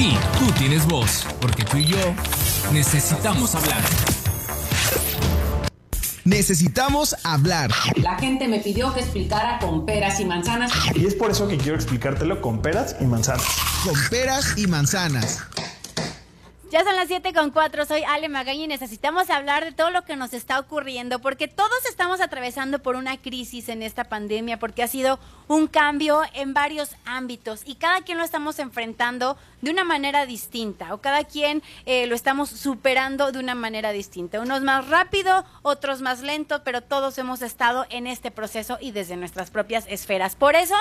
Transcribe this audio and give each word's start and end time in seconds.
Sí, 0.00 0.16
tú 0.38 0.50
tienes 0.52 0.86
voz, 0.86 1.26
porque 1.42 1.62
tú 1.62 1.76
y 1.76 1.84
yo 1.84 1.98
necesitamos 2.72 3.54
hablar. 3.54 3.82
Necesitamos 6.24 7.14
hablar. 7.22 7.70
La 7.96 8.18
gente 8.18 8.48
me 8.48 8.60
pidió 8.60 8.94
que 8.94 9.00
explicara 9.00 9.58
con 9.58 9.84
peras 9.84 10.18
y 10.18 10.24
manzanas. 10.24 10.72
Y 10.94 11.04
es 11.04 11.14
por 11.14 11.30
eso 11.30 11.46
que 11.48 11.58
quiero 11.58 11.76
explicártelo 11.76 12.40
con 12.40 12.62
peras 12.62 12.96
y 12.98 13.04
manzanas. 13.04 13.44
Con 13.84 13.92
peras 14.08 14.56
y 14.56 14.66
manzanas. 14.68 15.40
Ya 16.70 16.84
son 16.84 16.94
las 16.94 17.08
7 17.08 17.32
con 17.32 17.50
4, 17.50 17.84
soy 17.84 18.04
Ale 18.04 18.28
Magaña 18.28 18.62
y 18.62 18.68
necesitamos 18.68 19.28
hablar 19.28 19.64
de 19.64 19.72
todo 19.72 19.90
lo 19.90 20.04
que 20.04 20.14
nos 20.14 20.32
está 20.32 20.60
ocurriendo, 20.60 21.18
porque 21.18 21.48
todos 21.48 21.84
estamos 21.88 22.20
atravesando 22.20 22.78
por 22.78 22.94
una 22.94 23.16
crisis 23.16 23.68
en 23.68 23.82
esta 23.82 24.04
pandemia, 24.04 24.60
porque 24.60 24.84
ha 24.84 24.86
sido 24.86 25.18
un 25.48 25.66
cambio 25.66 26.22
en 26.32 26.54
varios 26.54 26.94
ámbitos 27.04 27.62
y 27.66 27.74
cada 27.74 28.02
quien 28.02 28.18
lo 28.18 28.24
estamos 28.24 28.60
enfrentando 28.60 29.36
de 29.62 29.72
una 29.72 29.82
manera 29.82 30.26
distinta, 30.26 30.94
o 30.94 30.98
cada 30.98 31.24
quien 31.24 31.60
eh, 31.86 32.06
lo 32.06 32.14
estamos 32.14 32.48
superando 32.48 33.32
de 33.32 33.40
una 33.40 33.56
manera 33.56 33.90
distinta. 33.90 34.40
Unos 34.40 34.62
más 34.62 34.86
rápido, 34.86 35.44
otros 35.62 36.00
más 36.00 36.20
lento, 36.20 36.62
pero 36.62 36.82
todos 36.82 37.18
hemos 37.18 37.42
estado 37.42 37.84
en 37.90 38.06
este 38.06 38.30
proceso 38.30 38.78
y 38.80 38.92
desde 38.92 39.16
nuestras 39.16 39.50
propias 39.50 39.86
esferas. 39.88 40.36
Por 40.36 40.54
eso, 40.54 40.76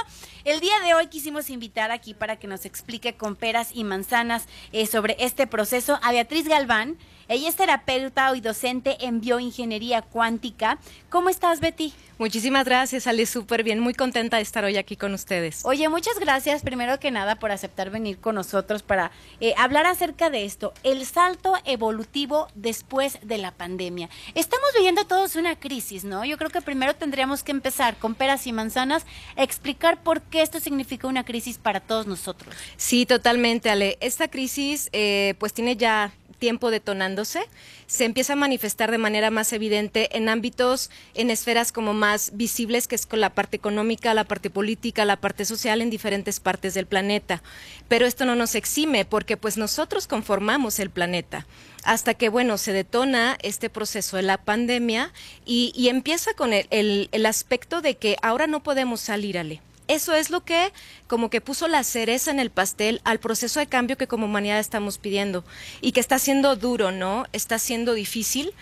el 0.46 0.60
día 0.60 0.80
de 0.85 0.94
hoy 0.94 1.08
quisimos 1.08 1.49
invitar 1.49 1.90
aquí 1.90 2.13
para 2.13 2.35
que 2.35 2.48
nos 2.48 2.66
explique 2.66 3.16
con 3.16 3.35
peras 3.35 3.71
y 3.74 3.84
manzanas 3.84 4.46
eh, 4.71 4.85
sobre 4.85 5.18
este 5.20 5.48
proceso 5.48 5.79
a 5.88 6.12
Beatriz 6.12 6.48
Galván. 6.48 6.98
Ella 7.30 7.48
es 7.48 7.56
terapeuta 7.56 8.36
y 8.36 8.42
docente 8.42 8.98
en 9.06 9.22
bioingeniería 9.22 10.02
cuántica. 10.02 10.80
¿Cómo 11.10 11.30
estás, 11.30 11.60
Betty? 11.60 11.94
Muchísimas 12.18 12.66
gracias, 12.66 13.05
Ale, 13.05 13.28
súper 13.28 13.64
bien, 13.64 13.80
muy 13.80 13.94
contenta 13.94 14.38
de 14.38 14.44
estar 14.44 14.64
hoy 14.64 14.78
aquí 14.78 14.98
con 14.98 15.14
ustedes. 15.14 15.62
Oye, 15.64 15.88
muchas 15.90 16.20
gracias 16.20 16.64
primero 16.64 17.00
que 17.00 17.12
nada 17.12 17.36
por 17.36 17.52
aceptar 17.52 17.92
venir 17.92 18.20
con 18.20 18.34
nosotros 18.34 18.82
para 18.82 19.12
eh, 19.40 19.54
hablar 19.58 19.86
acerca 19.86 20.32
de 20.32 20.44
esto, 20.44 20.74
el 20.82 21.05
salto 21.05 21.54
evolutivo 21.66 22.48
después 22.55 23.20
de 23.21 23.38
la 23.38 23.52
pandemia. 23.52 24.10
Estamos 24.34 24.68
viviendo 24.76 25.05
todos 25.05 25.36
una 25.36 25.55
crisis, 25.55 26.04
¿no? 26.04 26.26
Yo 26.26 26.38
creo 26.40 26.49
que 26.49 26.62
primero 26.62 26.96
tendríamos 26.96 27.43
que 27.43 27.52
empezar 27.52 27.96
con 27.98 28.16
peras 28.16 28.48
y 28.48 28.54
manzanas, 28.54 29.05
explicar 29.36 30.02
por 30.02 30.21
qué 30.24 30.41
esto 30.41 30.60
significa 30.60 31.08
una 31.08 31.24
crisis 31.24 31.60
para 31.60 31.80
todos 31.80 32.08
nosotros. 32.08 32.55
Sí, 32.76 33.05
totalmente, 33.05 33.70
Ale. 33.70 33.99
Esta 34.02 34.30
crisis 34.30 34.90
eh, 34.93 35.36
pues 35.38 35.54
tiene 35.54 35.77
ya 35.77 36.12
tiempo 36.40 36.71
detonándose, 36.71 37.41
se 37.85 38.05
empieza 38.05 38.34
a 38.34 38.37
manifestar 38.37 38.90
de 38.90 38.98
manera 38.98 39.29
más 39.29 39.54
evidente 39.54 40.18
en 40.18 40.29
ámbitos, 40.29 40.90
en 41.13 41.29
esferas 41.29 41.71
como 41.71 41.93
más 41.93 42.31
visibles, 42.34 42.87
que 42.87 42.96
es 42.96 43.05
con 43.05 43.20
la 43.20 43.29
parte 43.29 43.57
económica, 43.57 44.13
la 44.13 44.23
parte 44.23 44.49
política, 44.49 45.05
la 45.05 45.18
parte 45.18 45.46
social 45.46 45.81
en 45.81 45.90
diferentes 45.90 46.40
partes 46.40 46.73
del 46.73 46.87
planeta. 46.87 47.43
Pero 47.87 48.05
esto 48.07 48.26
no 48.26 48.35
nos 48.35 48.55
exime 48.55 49.05
porque 49.05 49.37
pues 49.37 49.57
nosotros 49.57 50.07
conformamos 50.07 50.79
el 50.79 50.90
planeta 50.90 51.46
hasta 51.84 52.13
que, 52.13 52.29
bueno, 52.29 52.57
se 52.57 52.74
detona 52.74 53.37
este 53.41 53.70
proceso 53.70 54.18
de 54.18 54.24
la 54.24 54.37
pandemia 54.37 55.13
y, 55.46 55.87
empieza 55.90 56.34
con 56.34 56.53
el, 56.53 57.09
el 57.12 57.26
aspecto 57.26 57.81
de 57.81 57.96
que 57.96 58.18
ahora 58.21 58.48
no 58.48 58.62
podemos 58.62 58.99
salir, 59.01 59.37
Ale 59.37 59.62
eso 59.90 60.13
es 60.13 60.29
lo 60.29 60.45
que 60.45 60.71
como 61.07 61.29
que 61.29 61.41
puso 61.41 61.68
la 61.68 61.84
cereza 61.84 62.32
en 62.32 62.40
el 62.40 62.51
pastel 62.51 63.01
al 63.04 63.20
proceso 63.20 63.59
de 63.59 63.68
cambio 63.68 63.98
que 63.98 64.07
como 64.07 64.28
humanidad 64.28 64.59
estamos 64.59 65.00
pidiendo 65.00 65.44
y 65.81 65.91
que 65.91 66.00
está 66.00 66.19
siendo 66.19 66.56
duro, 66.56 66.91
¿no? 66.91 67.25
Está 67.34 67.57
siendo 67.57 67.96
difícil, 67.96 68.53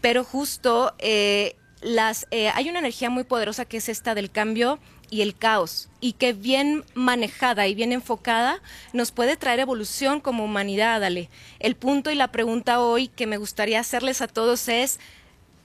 pero 0.00 0.22
justo 0.22 0.94
eh, 1.00 1.56
las, 1.82 2.28
eh, 2.30 2.50
hay 2.54 2.70
una 2.70 2.78
energía 2.78 3.10
muy 3.10 3.24
poderosa 3.24 3.64
que 3.64 3.78
es 3.78 3.88
esta 3.88 4.14
del 4.14 4.30
cambio 4.30 4.78
y 5.10 5.22
el 5.22 5.36
caos 5.36 5.88
y 6.00 6.12
que 6.12 6.32
bien 6.32 6.84
manejada 6.94 7.66
y 7.66 7.74
bien 7.74 7.90
enfocada 7.90 8.62
nos 8.92 9.10
puede 9.10 9.36
traer 9.36 9.58
evolución 9.58 10.20
como 10.20 10.44
humanidad, 10.44 11.00
dale. 11.00 11.30
El 11.58 11.74
punto 11.74 12.12
y 12.12 12.14
la 12.14 12.30
pregunta 12.30 12.80
hoy 12.80 13.08
que 13.08 13.26
me 13.26 13.38
gustaría 13.38 13.80
hacerles 13.80 14.22
a 14.22 14.28
todos 14.28 14.68
es, 14.68 15.00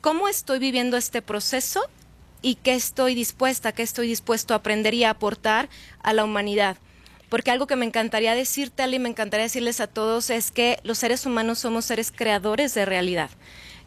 ¿cómo 0.01 0.27
estoy 0.27 0.57
viviendo 0.57 0.97
este 0.97 1.21
proceso 1.21 1.87
y 2.41 2.55
qué 2.55 2.73
estoy 2.73 3.15
dispuesta, 3.15 3.71
qué 3.71 3.83
estoy 3.83 4.07
dispuesto 4.07 4.53
a 4.53 4.57
aprender 4.57 4.93
y 4.93 5.03
a 5.03 5.11
aportar 5.11 5.69
a 6.01 6.13
la 6.13 6.23
humanidad. 6.23 6.77
Porque 7.29 7.51
algo 7.51 7.65
que 7.65 7.77
me 7.77 7.85
encantaría 7.85 8.35
decirte, 8.35 8.83
Ali, 8.83 8.99
me 8.99 9.07
encantaría 9.07 9.45
decirles 9.45 9.79
a 9.79 9.87
todos 9.87 10.29
es 10.29 10.51
que 10.51 10.79
los 10.83 10.97
seres 10.97 11.25
humanos 11.25 11.59
somos 11.59 11.85
seres 11.85 12.11
creadores 12.11 12.73
de 12.73 12.83
realidad. 12.85 13.29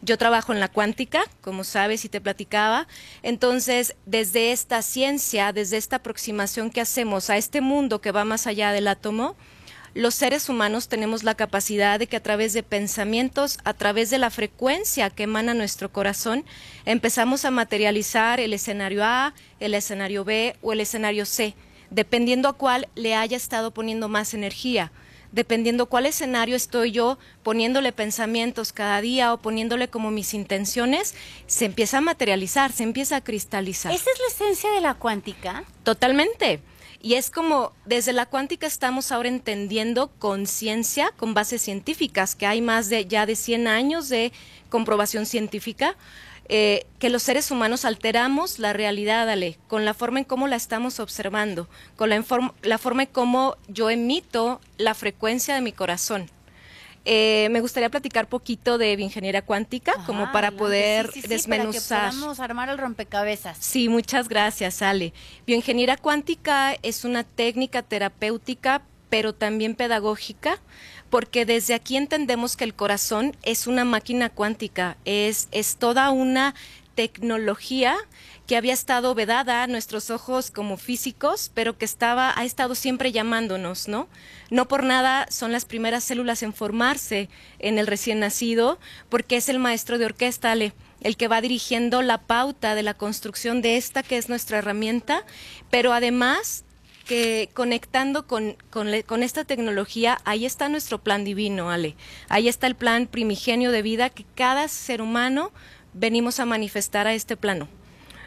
Yo 0.01 0.17
trabajo 0.17 0.51
en 0.51 0.59
la 0.59 0.67
cuántica, 0.67 1.23
como 1.41 1.63
sabes 1.63 2.05
y 2.05 2.09
te 2.09 2.21
platicaba. 2.21 2.87
Entonces, 3.23 3.95
desde 4.05 4.51
esta 4.51 4.81
ciencia, 4.81 5.53
desde 5.53 5.77
esta 5.77 5.97
aproximación 5.97 6.69
que 6.69 6.81
hacemos 6.81 7.29
a 7.29 7.37
este 7.37 7.61
mundo 7.61 8.01
que 8.01 8.11
va 8.11 8.25
más 8.25 8.47
allá 8.47 8.71
del 8.71 8.87
átomo, 8.87 9.35
los 9.95 10.13
seres 10.13 10.49
humanos 10.49 10.89
tenemos 10.89 11.23
la 11.23 11.35
capacidad 11.35 11.97
de 11.97 12.07
que 12.07 12.17
a 12.17 12.21
través 12.21 12.51
de 12.51 12.63
pensamientos, 12.63 13.57
a 13.63 13.73
través 13.73 14.09
de 14.09 14.17
la 14.17 14.29
frecuencia 14.29 15.09
que 15.09 15.23
emana 15.23 15.53
nuestro 15.53 15.89
corazón, 15.89 16.43
empezamos 16.85 17.45
a 17.45 17.51
materializar 17.51 18.41
el 18.41 18.53
escenario 18.53 19.05
A, 19.05 19.33
el 19.61 19.73
escenario 19.73 20.25
B 20.25 20.57
o 20.61 20.73
el 20.73 20.81
escenario 20.81 21.25
C, 21.25 21.55
dependiendo 21.91 22.49
a 22.49 22.53
cuál 22.53 22.89
le 22.95 23.15
haya 23.15 23.37
estado 23.37 23.71
poniendo 23.71 24.09
más 24.09 24.33
energía 24.33 24.91
dependiendo 25.31 25.87
cuál 25.87 26.05
escenario 26.05 26.55
estoy 26.55 26.91
yo 26.91 27.19
poniéndole 27.43 27.91
pensamientos 27.91 28.71
cada 28.71 29.01
día 29.01 29.33
o 29.33 29.37
poniéndole 29.37 29.89
como 29.89 30.09
mis 30.09 30.33
intenciones, 30.33 31.13
se 31.45 31.65
empieza 31.65 31.97
a 31.97 32.01
materializar, 32.01 32.71
se 32.71 32.83
empieza 32.83 33.17
a 33.17 33.21
cristalizar. 33.21 33.91
¿Esa 33.91 34.09
es 34.11 34.19
la 34.19 34.27
esencia 34.33 34.71
de 34.71 34.79
la 34.79 34.93
cuántica? 34.93 35.65
Totalmente. 35.83 36.61
Y 37.05 37.13
es 37.13 37.29
como 37.29 37.71
desde 37.85 38.13
la 38.13 38.25
cuántica 38.25 38.65
estamos 38.65 39.11
ahora 39.11 39.29
entendiendo 39.29 40.07
conciencia 40.17 41.11
con 41.17 41.35
bases 41.35 41.61
científicas, 41.61 42.33
que 42.33 42.47
hay 42.47 42.61
más 42.61 42.89
de 42.89 43.05
ya 43.05 43.27
de 43.27 43.35
100 43.35 43.67
años 43.67 44.09
de 44.09 44.31
comprobación 44.69 45.27
científica, 45.27 45.95
eh, 46.49 46.87
que 46.97 47.11
los 47.11 47.21
seres 47.21 47.51
humanos 47.51 47.85
alteramos 47.85 48.57
la 48.57 48.73
realidad, 48.73 49.29
Ale, 49.29 49.59
con 49.67 49.85
la 49.85 49.93
forma 49.93 50.17
en 50.17 50.25
cómo 50.25 50.47
la 50.47 50.55
estamos 50.55 50.99
observando, 50.99 51.69
con 51.95 52.09
la, 52.09 52.23
la 52.63 52.77
forma 52.79 53.03
en 53.03 53.09
cómo 53.11 53.55
yo 53.67 53.91
emito 53.91 54.59
la 54.79 54.95
frecuencia 54.95 55.53
de 55.53 55.61
mi 55.61 55.73
corazón. 55.73 56.31
Eh, 57.05 57.49
me 57.51 57.61
gustaría 57.61 57.89
platicar 57.89 58.27
poquito 58.27 58.79
de 58.79 58.95
bioingeniería 58.95 59.43
cuántica, 59.43 59.93
como 60.07 60.31
para 60.31 60.51
poder 60.51 61.11
desmenuzar. 61.11 61.99
Para 61.99 62.09
que 62.09 62.15
podamos 62.17 62.39
armar 62.39 62.69
el 62.69 62.79
rompecabezas. 62.79 63.57
Sí, 63.59 63.89
muchas 63.89 64.27
gracias, 64.27 64.81
Ale. 64.81 65.13
Bioingeniería 65.45 65.97
cuántica 65.97 66.73
es 66.81 67.05
una 67.05 67.23
técnica 67.23 67.83
terapéutica, 67.83 68.81
pero 69.09 69.33
también 69.33 69.75
pedagógica, 69.75 70.59
porque 71.11 71.45
desde 71.45 71.75
aquí 71.75 71.95
entendemos 71.95 72.57
que 72.57 72.63
el 72.63 72.73
corazón 72.73 73.37
es 73.43 73.67
una 73.67 73.85
máquina 73.85 74.29
cuántica, 74.29 74.97
es, 75.05 75.47
es 75.51 75.77
toda 75.77 76.09
una 76.09 76.55
tecnología 76.95 77.95
que 78.47 78.57
había 78.57 78.73
estado 78.73 79.15
vedada 79.15 79.63
a 79.63 79.67
nuestros 79.67 80.09
ojos 80.09 80.51
como 80.51 80.77
físicos, 80.77 81.51
pero 81.53 81.77
que 81.77 81.85
estaba, 81.85 82.33
ha 82.37 82.45
estado 82.45 82.75
siempre 82.75 83.11
llamándonos, 83.11 83.87
¿no? 83.87 84.07
No 84.49 84.67
por 84.67 84.83
nada 84.83 85.27
son 85.29 85.51
las 85.51 85.65
primeras 85.65 86.03
células 86.03 86.43
en 86.43 86.53
formarse 86.53 87.29
en 87.59 87.77
el 87.79 87.87
recién 87.87 88.19
nacido, 88.19 88.79
porque 89.09 89.37
es 89.37 89.49
el 89.49 89.59
maestro 89.59 89.97
de 89.97 90.05
orquesta, 90.05 90.53
el 90.53 91.17
que 91.17 91.27
va 91.27 91.41
dirigiendo 91.41 92.01
la 92.01 92.19
pauta 92.19 92.75
de 92.75 92.83
la 92.83 92.93
construcción 92.93 93.61
de 93.61 93.77
esta 93.77 94.03
que 94.03 94.17
es 94.17 94.29
nuestra 94.29 94.59
herramienta, 94.59 95.25
pero 95.69 95.91
además 95.93 96.65
que 97.05 97.49
conectando 97.53 98.25
con, 98.25 98.57
con, 98.69 98.89
con, 99.05 99.23
esta 99.23 99.45
tecnología, 99.45 100.17
ahí 100.25 100.45
está 100.45 100.69
nuestro 100.69 101.03
plan 101.03 101.23
divino, 101.23 101.69
Ale. 101.69 101.95
Ahí 102.29 102.47
está 102.47 102.67
el 102.67 102.75
plan 102.75 103.07
primigenio 103.07 103.71
de 103.71 103.83
vida 103.83 104.09
que 104.09 104.25
cada 104.35 104.67
ser 104.67 105.01
humano 105.01 105.51
venimos 105.95 106.39
a 106.39 106.45
manifestar 106.45 107.07
a 107.07 107.13
este 107.15 107.35
plano. 107.35 107.67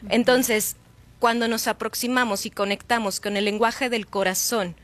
Entonces, 0.08 0.76
cuando 1.20 1.46
nos 1.46 1.68
aproximamos 1.68 2.46
y 2.46 2.50
conectamos 2.50 3.20
con 3.20 3.36
el 3.36 3.44
lenguaje 3.44 3.90
del 3.90 4.06
corazón, 4.06 4.74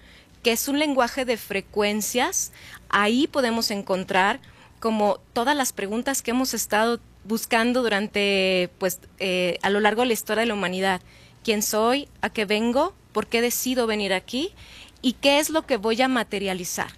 que 0.42 0.52
es 0.52 0.68
un 0.68 0.78
lenguaje 0.78 1.24
de 1.24 1.36
frecuencias, 1.36 2.52
ahí 2.90 3.26
podemos 3.26 3.70
encontrar 3.70 4.40
como 4.80 5.18
todas 5.32 5.56
las 5.56 5.72
preguntas 5.72 6.20
que 6.20 6.32
hemos 6.32 6.52
estado 6.52 7.00
buscando 7.24 7.82
durante, 7.82 8.70
pues, 8.78 9.00
eh, 9.18 9.58
a 9.62 9.70
lo 9.70 9.80
largo 9.80 10.02
de 10.02 10.08
la 10.08 10.12
historia 10.12 10.42
de 10.42 10.48
la 10.48 10.54
humanidad. 10.54 11.00
¿Quién 11.42 11.62
soy? 11.62 12.08
¿A 12.20 12.28
qué 12.28 12.44
vengo? 12.44 12.94
¿Por 13.12 13.26
qué 13.26 13.40
decido 13.40 13.86
venir 13.86 14.12
aquí? 14.12 14.52
¿Y 15.00 15.14
qué 15.14 15.38
es 15.38 15.48
lo 15.48 15.66
que 15.66 15.78
voy 15.78 16.02
a 16.02 16.08
materializar? 16.08 16.88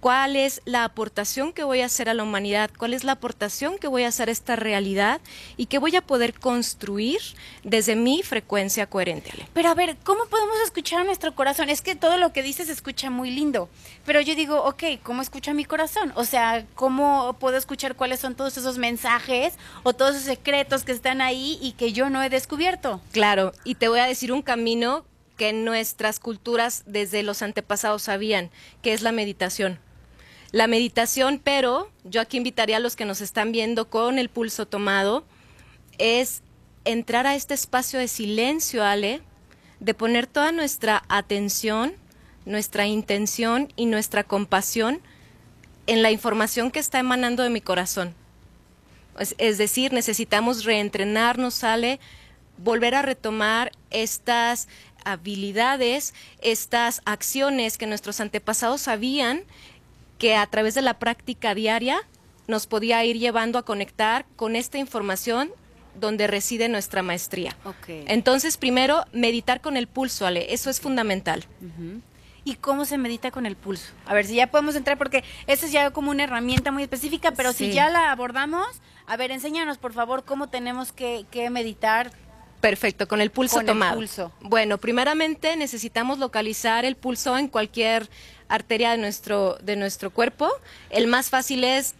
Cuál 0.00 0.34
es 0.34 0.62
la 0.64 0.84
aportación 0.84 1.52
que 1.52 1.62
voy 1.62 1.82
a 1.82 1.86
hacer 1.86 2.08
a 2.08 2.14
la 2.14 2.22
humanidad, 2.22 2.70
cuál 2.76 2.94
es 2.94 3.04
la 3.04 3.12
aportación 3.12 3.78
que 3.78 3.86
voy 3.86 4.04
a 4.04 4.08
hacer 4.08 4.28
a 4.28 4.32
esta 4.32 4.56
realidad 4.56 5.20
y 5.56 5.66
que 5.66 5.78
voy 5.78 5.94
a 5.94 6.00
poder 6.00 6.38
construir 6.38 7.20
desde 7.62 7.96
mi 7.96 8.22
frecuencia 8.22 8.86
coherente. 8.86 9.30
Pero 9.52 9.68
a 9.68 9.74
ver, 9.74 9.96
¿cómo 10.02 10.24
podemos 10.26 10.56
escuchar 10.64 11.02
a 11.02 11.04
nuestro 11.04 11.34
corazón? 11.34 11.68
Es 11.68 11.82
que 11.82 11.94
todo 11.94 12.16
lo 12.16 12.32
que 12.32 12.42
dices 12.42 12.66
se 12.66 12.72
escucha 12.72 13.10
muy 13.10 13.30
lindo, 13.30 13.68
pero 14.06 14.20
yo 14.20 14.34
digo, 14.34 14.64
ok, 14.64 14.84
¿cómo 15.02 15.20
escucha 15.22 15.52
mi 15.52 15.64
corazón? 15.64 16.12
O 16.14 16.24
sea, 16.24 16.64
¿cómo 16.74 17.36
puedo 17.38 17.58
escuchar 17.58 17.94
cuáles 17.94 18.20
son 18.20 18.34
todos 18.34 18.56
esos 18.56 18.78
mensajes 18.78 19.54
o 19.82 19.92
todos 19.92 20.16
esos 20.16 20.26
secretos 20.26 20.84
que 20.84 20.92
están 20.92 21.20
ahí 21.20 21.58
y 21.60 21.72
que 21.72 21.92
yo 21.92 22.08
no 22.08 22.22
he 22.22 22.30
descubierto? 22.30 23.02
Claro, 23.12 23.52
y 23.64 23.74
te 23.74 23.88
voy 23.88 24.00
a 24.00 24.06
decir 24.06 24.32
un 24.32 24.42
camino 24.42 25.04
que 25.36 25.52
nuestras 25.52 26.20
culturas 26.20 26.84
desde 26.86 27.22
los 27.22 27.42
antepasados 27.42 28.02
sabían, 28.02 28.50
que 28.82 28.92
es 28.92 29.02
la 29.02 29.12
meditación 29.12 29.78
La 30.52 30.66
meditación, 30.66 31.40
pero 31.42 31.90
yo 32.04 32.20
aquí 32.20 32.36
invitaría 32.36 32.78
a 32.78 32.80
los 32.80 32.96
que 32.96 33.04
nos 33.04 33.20
están 33.20 33.52
viendo 33.52 33.88
con 33.88 34.18
el 34.18 34.28
pulso 34.28 34.66
tomado, 34.66 35.24
es 35.98 36.42
entrar 36.84 37.26
a 37.26 37.36
este 37.36 37.54
espacio 37.54 37.98
de 37.98 38.08
silencio, 38.08 38.84
Ale, 38.84 39.22
de 39.78 39.94
poner 39.94 40.26
toda 40.26 40.50
nuestra 40.50 41.04
atención, 41.08 41.92
nuestra 42.46 42.86
intención 42.86 43.72
y 43.76 43.86
nuestra 43.86 44.24
compasión 44.24 45.00
en 45.86 46.02
la 46.02 46.10
información 46.10 46.70
que 46.70 46.78
está 46.78 46.98
emanando 46.98 47.42
de 47.42 47.50
mi 47.50 47.60
corazón. 47.60 48.14
Es, 49.38 49.58
decir, 49.58 49.92
necesitamos 49.92 50.64
reentrenarnos, 50.64 51.54
sale, 51.54 52.00
volver 52.58 52.94
a 52.94 53.02
retomar 53.02 53.72
estas 53.90 54.68
habilidades, 55.04 56.14
estas 56.40 57.02
acciones 57.04 57.76
que 57.76 57.86
nuestros 57.86 58.20
antepasados 58.20 58.82
sabían 58.82 59.42
que 60.20 60.36
a 60.36 60.46
través 60.46 60.74
de 60.74 60.82
la 60.82 60.98
práctica 60.98 61.54
diaria 61.54 61.98
nos 62.46 62.66
podía 62.66 63.04
ir 63.04 63.18
llevando 63.18 63.58
a 63.58 63.64
conectar 63.64 64.26
con 64.36 64.54
esta 64.54 64.78
información 64.78 65.50
donde 65.98 66.26
reside 66.26 66.68
nuestra 66.68 67.02
maestría. 67.02 67.56
Entonces, 67.88 68.56
primero, 68.58 69.04
meditar 69.12 69.60
con 69.62 69.76
el 69.76 69.88
pulso, 69.88 70.26
Ale, 70.26 70.52
eso 70.52 70.68
es 70.68 70.80
fundamental. 70.80 71.46
¿Y 72.44 72.54
cómo 72.56 72.84
se 72.84 72.98
medita 72.98 73.30
con 73.30 73.46
el 73.46 73.56
pulso? 73.56 73.92
A 74.06 74.14
ver 74.14 74.26
si 74.26 74.34
ya 74.34 74.50
podemos 74.50 74.76
entrar, 74.76 74.98
porque 74.98 75.24
eso 75.46 75.66
es 75.66 75.72
ya 75.72 75.90
como 75.90 76.10
una 76.10 76.24
herramienta 76.24 76.70
muy 76.70 76.82
específica, 76.82 77.32
pero 77.32 77.52
si 77.52 77.72
ya 77.72 77.88
la 77.88 78.12
abordamos, 78.12 78.66
a 79.06 79.16
ver, 79.16 79.30
enséñanos 79.30 79.78
por 79.78 79.94
favor 79.94 80.24
cómo 80.24 80.48
tenemos 80.48 80.92
que, 80.92 81.24
que 81.30 81.48
meditar. 81.48 82.12
Perfecto, 82.60 83.08
con 83.08 83.20
el 83.20 83.30
pulso 83.30 83.56
Con 83.56 83.62
el 83.62 83.66
tomado. 83.68 83.94
pulso. 83.96 84.32
Bueno, 84.40 84.78
primeramente 84.78 85.56
necesitamos 85.56 86.18
localizar 86.18 86.84
el 86.84 86.96
pulso 86.96 87.36
en 87.38 87.48
cualquier 87.48 88.08
arteria 88.48 88.90
de 88.90 88.98
nuestro, 88.98 89.56
de 89.62 89.76
nuestro 89.76 90.10
cuerpo. 90.10 90.48
El 90.90 91.06
más 91.06 91.30
fácil 91.30 91.64
es 91.64 91.94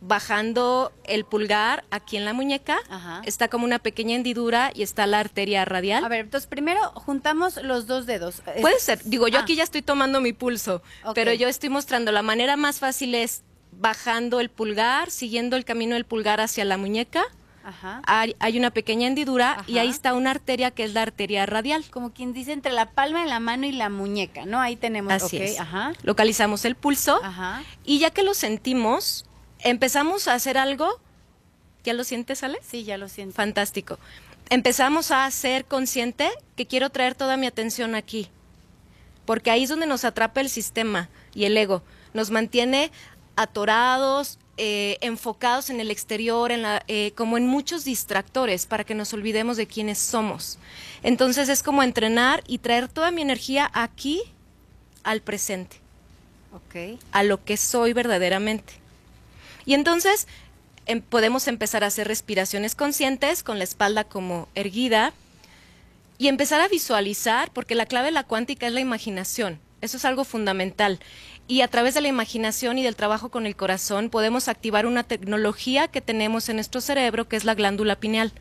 bajando 0.00 0.92
el 1.04 1.24
pulgar 1.24 1.84
aquí 1.90 2.16
en 2.18 2.24
la 2.26 2.34
muñeca. 2.34 2.76
Ajá. 2.90 3.22
Está 3.24 3.48
como 3.48 3.64
una 3.64 3.78
pequeña 3.78 4.14
hendidura 4.14 4.70
y 4.74 4.82
está 4.82 5.06
la 5.06 5.18
arteria 5.20 5.64
radial. 5.64 6.04
A 6.04 6.08
ver, 6.08 6.20
entonces 6.20 6.46
primero 6.46 6.80
juntamos 6.94 7.56
los 7.62 7.86
dos 7.86 8.04
dedos. 8.04 8.42
Puede 8.60 8.78
ser, 8.80 9.02
digo, 9.04 9.28
yo 9.28 9.38
Ah, 9.38 9.42
aquí 9.42 9.56
ya 9.56 9.62
estoy 9.64 9.80
tomando 9.82 10.20
mi 10.20 10.32
pulso, 10.34 10.82
pero 11.14 11.32
yo 11.32 11.48
estoy 11.48 11.70
mostrando 11.70 12.12
la 12.12 12.22
manera 12.22 12.56
más 12.56 12.78
fácil 12.80 13.14
es 13.14 13.42
bajando 13.72 14.40
el 14.40 14.50
pulgar, 14.50 15.10
siguiendo 15.10 15.56
el 15.56 15.64
camino 15.64 15.94
del 15.94 16.04
pulgar 16.04 16.40
hacia 16.40 16.64
la 16.64 16.76
muñeca. 16.76 17.24
Ajá. 17.64 18.02
Hay, 18.06 18.36
hay 18.38 18.58
una 18.58 18.70
pequeña 18.70 19.06
hendidura 19.06 19.64
y 19.66 19.78
ahí 19.78 19.88
está 19.88 20.14
una 20.14 20.30
arteria 20.30 20.70
que 20.70 20.84
es 20.84 20.92
la 20.94 21.02
arteria 21.02 21.46
radial. 21.46 21.84
Como 21.90 22.12
quien 22.12 22.32
dice 22.32 22.52
entre 22.52 22.72
la 22.72 22.90
palma 22.90 23.22
de 23.22 23.28
la 23.28 23.40
mano 23.40 23.66
y 23.66 23.72
la 23.72 23.88
muñeca, 23.88 24.44
¿no? 24.44 24.60
Ahí 24.60 24.76
tenemos. 24.76 25.12
Así 25.12 25.38
es. 25.38 25.58
Ajá. 25.58 25.92
Localizamos 26.02 26.64
el 26.64 26.74
pulso 26.74 27.20
y 27.84 27.98
ya 27.98 28.10
que 28.10 28.22
lo 28.22 28.34
sentimos, 28.34 29.26
empezamos 29.60 30.28
a 30.28 30.34
hacer 30.34 30.58
algo. 30.58 31.00
¿Ya 31.84 31.92
lo 31.92 32.04
sientes, 32.04 32.42
Ale? 32.42 32.58
Sí, 32.62 32.84
ya 32.84 32.96
lo 32.96 33.08
siento. 33.08 33.34
Fantástico. 33.34 33.98
Empezamos 34.50 35.10
a 35.10 35.30
ser 35.30 35.64
consciente 35.64 36.30
que 36.56 36.66
quiero 36.66 36.90
traer 36.90 37.14
toda 37.14 37.36
mi 37.36 37.46
atención 37.46 37.94
aquí. 37.94 38.28
Porque 39.26 39.50
ahí 39.50 39.64
es 39.64 39.70
donde 39.70 39.86
nos 39.86 40.04
atrapa 40.04 40.40
el 40.40 40.48
sistema 40.48 41.08
y 41.34 41.44
el 41.44 41.56
ego. 41.56 41.82
Nos 42.12 42.30
mantiene 42.30 42.90
atorados, 43.36 44.38
eh, 44.56 44.98
enfocados 45.00 45.70
en 45.70 45.80
el 45.80 45.90
exterior, 45.90 46.52
en 46.52 46.62
la, 46.62 46.82
eh, 46.86 47.12
como 47.16 47.36
en 47.36 47.46
muchos 47.46 47.84
distractores 47.84 48.66
para 48.66 48.84
que 48.84 48.94
nos 48.94 49.12
olvidemos 49.12 49.56
de 49.56 49.66
quiénes 49.66 49.98
somos. 49.98 50.58
Entonces 51.02 51.48
es 51.48 51.62
como 51.62 51.82
entrenar 51.82 52.42
y 52.46 52.58
traer 52.58 52.88
toda 52.88 53.10
mi 53.10 53.22
energía 53.22 53.70
aquí 53.74 54.22
al 55.02 55.20
presente 55.20 55.76
a 57.12 57.22
lo 57.22 57.44
que 57.44 57.56
soy 57.56 57.92
verdaderamente. 57.92 58.74
Y 59.66 59.74
entonces 59.74 60.28
em- 60.86 61.00
podemos 61.02 61.48
empezar 61.48 61.82
a 61.82 61.88
hacer 61.88 62.06
respiraciones 62.06 62.74
conscientes 62.74 63.42
con 63.42 63.58
la 63.58 63.64
espalda 63.64 64.04
como 64.04 64.48
erguida 64.54 65.12
y 66.16 66.28
empezar 66.28 66.60
a 66.60 66.68
visualizar, 66.68 67.50
porque 67.52 67.74
la 67.74 67.86
clave 67.86 68.06
de 68.06 68.12
la 68.12 68.24
cuántica 68.24 68.66
es 68.66 68.72
la 68.72 68.80
imaginación. 68.80 69.58
Eso 69.84 69.98
es 69.98 70.04
algo 70.06 70.24
fundamental. 70.24 70.98
Y 71.46 71.60
a 71.60 71.68
través 71.68 71.92
de 71.92 72.00
la 72.00 72.08
imaginación 72.08 72.78
y 72.78 72.82
del 72.82 72.96
trabajo 72.96 73.28
con 73.28 73.44
el 73.44 73.54
corazón 73.54 74.08
podemos 74.08 74.48
activar 74.48 74.86
una 74.86 75.02
tecnología 75.02 75.88
que 75.88 76.00
tenemos 76.00 76.48
en 76.48 76.56
nuestro 76.56 76.80
cerebro, 76.80 77.28
que 77.28 77.36
es 77.36 77.44
la 77.44 77.54
glándula 77.54 77.96
pineal. 77.96 78.32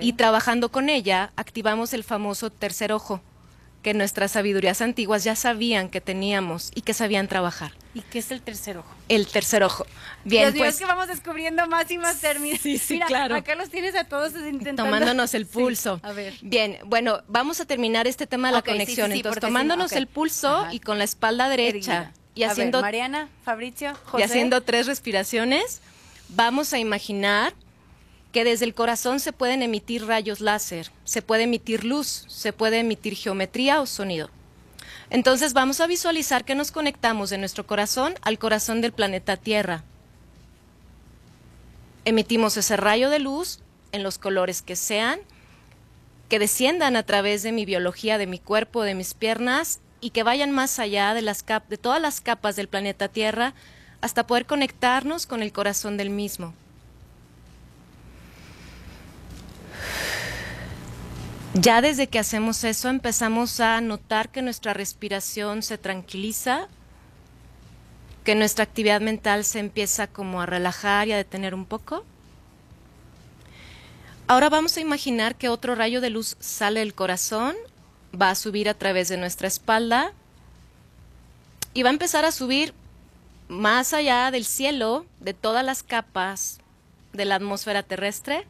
Y 0.00 0.14
trabajando 0.14 0.70
con 0.70 0.88
ella, 0.88 1.32
activamos 1.36 1.92
el 1.92 2.02
famoso 2.02 2.50
tercer 2.50 2.90
ojo, 2.92 3.20
que 3.82 3.94
nuestras 3.94 4.32
sabidurías 4.32 4.82
antiguas 4.82 5.24
ya 5.24 5.34
sabían 5.34 5.88
que 5.88 6.00
teníamos 6.02 6.70
y 6.74 6.82
que 6.82 6.92
sabían 6.92 7.28
trabajar. 7.28 7.72
¿Y 7.94 8.02
qué 8.02 8.18
es 8.18 8.30
el 8.30 8.42
tercer 8.42 8.76
ojo? 8.76 8.94
El 9.08 9.26
tercer 9.26 9.62
ojo. 9.62 9.86
Bien, 10.24 10.52
Dios 10.52 10.58
pues 10.66 10.74
es 10.74 10.80
que 10.80 10.86
vamos 10.86 11.08
descubriendo 11.08 11.66
más 11.66 11.90
y 11.90 11.96
más 11.96 12.20
términos. 12.20 12.60
Sí, 12.60 12.76
sí, 12.78 12.94
Mira, 12.94 13.06
claro. 13.06 13.34
Acá 13.36 13.54
los 13.54 13.70
tienes 13.70 13.94
a 13.96 14.04
todos 14.04 14.34
intentando. 14.34 14.84
tomándonos 14.84 15.32
el 15.34 15.46
Sí, 15.46 15.52
pulso. 15.52 15.98
a 16.02 16.12
ver. 16.12 16.34
Bien, 16.42 16.76
bueno, 16.84 17.22
vamos 17.26 17.60
a 17.60 17.64
terminar 17.64 18.06
este 18.06 18.26
tema 18.26 18.48
de 18.48 18.52
la 18.56 18.60
sí, 18.60 18.66
conexión. 18.70 19.10
sí, 19.12 19.16
Entonces, 19.18 19.40
tomándonos 19.40 19.92
el 19.92 20.06
pulso 20.06 20.54
Ajá. 20.58 20.74
y 20.74 20.80
con 20.80 20.98
la 20.98 21.04
espalda 21.04 21.48
derecha 21.48 21.76
Erguida. 21.96 22.12
y 22.34 22.42
A 22.42 22.46
ver, 22.48 22.52
haciendo 22.52 22.80
Mariana, 22.82 23.28
Fabricio, 23.44 23.92
y 23.92 24.08
José. 24.10 24.24
haciendo 24.24 24.60
tres 24.60 24.86
respiraciones, 24.86 25.80
vamos 26.28 26.72
a 26.74 26.78
imaginar 26.78 27.54
que 28.32 28.44
desde 28.44 28.64
el 28.64 28.74
corazón 28.74 29.20
se 29.20 29.32
pueden 29.32 29.62
emitir 29.62 30.06
rayos 30.06 30.40
láser, 30.40 30.90
se 31.04 31.22
puede 31.22 31.44
emitir 31.44 31.84
luz, 31.84 32.24
se 32.28 32.52
puede 32.52 32.78
emitir 32.78 33.14
geometría 33.14 33.80
o 33.80 33.86
sonido. 33.86 34.30
Entonces 35.10 35.52
vamos 35.52 35.80
a 35.80 35.88
visualizar 35.88 36.44
que 36.44 36.54
nos 36.54 36.70
conectamos 36.70 37.30
de 37.30 37.38
nuestro 37.38 37.66
corazón 37.66 38.14
al 38.22 38.38
corazón 38.38 38.80
del 38.80 38.92
planeta 38.92 39.36
Tierra. 39.36 39.82
Emitimos 42.04 42.56
ese 42.56 42.76
rayo 42.76 43.10
de 43.10 43.18
luz 43.18 43.60
en 43.90 44.04
los 44.04 44.18
colores 44.18 44.62
que 44.62 44.76
sean, 44.76 45.20
que 46.28 46.38
desciendan 46.38 46.94
a 46.94 47.02
través 47.02 47.42
de 47.42 47.50
mi 47.50 47.64
biología, 47.64 48.16
de 48.18 48.28
mi 48.28 48.38
cuerpo, 48.38 48.84
de 48.84 48.94
mis 48.94 49.14
piernas 49.14 49.80
y 50.00 50.10
que 50.10 50.22
vayan 50.22 50.52
más 50.52 50.78
allá 50.78 51.12
de, 51.12 51.22
de 51.22 51.76
todas 51.76 52.00
las 52.00 52.20
capas 52.20 52.54
del 52.54 52.68
planeta 52.68 53.08
Tierra 53.08 53.54
hasta 54.00 54.26
poder 54.28 54.46
conectarnos 54.46 55.26
con 55.26 55.42
el 55.42 55.52
corazón 55.52 55.96
del 55.96 56.10
mismo. 56.10 56.54
Ya 61.54 61.82
desde 61.82 62.06
que 62.06 62.20
hacemos 62.20 62.62
eso 62.62 62.88
empezamos 62.88 63.58
a 63.58 63.80
notar 63.80 64.28
que 64.28 64.40
nuestra 64.40 64.72
respiración 64.72 65.62
se 65.62 65.78
tranquiliza, 65.78 66.68
que 68.22 68.36
nuestra 68.36 68.62
actividad 68.62 69.00
mental 69.00 69.44
se 69.44 69.58
empieza 69.58 70.06
como 70.06 70.40
a 70.40 70.46
relajar 70.46 71.08
y 71.08 71.12
a 71.12 71.16
detener 71.16 71.54
un 71.54 71.66
poco. 71.66 72.04
Ahora 74.28 74.48
vamos 74.48 74.76
a 74.76 74.80
imaginar 74.80 75.34
que 75.34 75.48
otro 75.48 75.74
rayo 75.74 76.00
de 76.00 76.10
luz 76.10 76.36
sale 76.38 76.80
del 76.80 76.94
corazón, 76.94 77.56
va 78.14 78.30
a 78.30 78.36
subir 78.36 78.68
a 78.68 78.74
través 78.74 79.08
de 79.08 79.16
nuestra 79.16 79.48
espalda 79.48 80.12
y 81.74 81.82
va 81.82 81.90
a 81.90 81.92
empezar 81.92 82.24
a 82.24 82.30
subir 82.30 82.74
más 83.48 83.92
allá 83.92 84.30
del 84.30 84.44
cielo, 84.44 85.04
de 85.18 85.34
todas 85.34 85.64
las 85.64 85.82
capas 85.82 86.60
de 87.12 87.24
la 87.24 87.34
atmósfera 87.34 87.82
terrestre, 87.82 88.46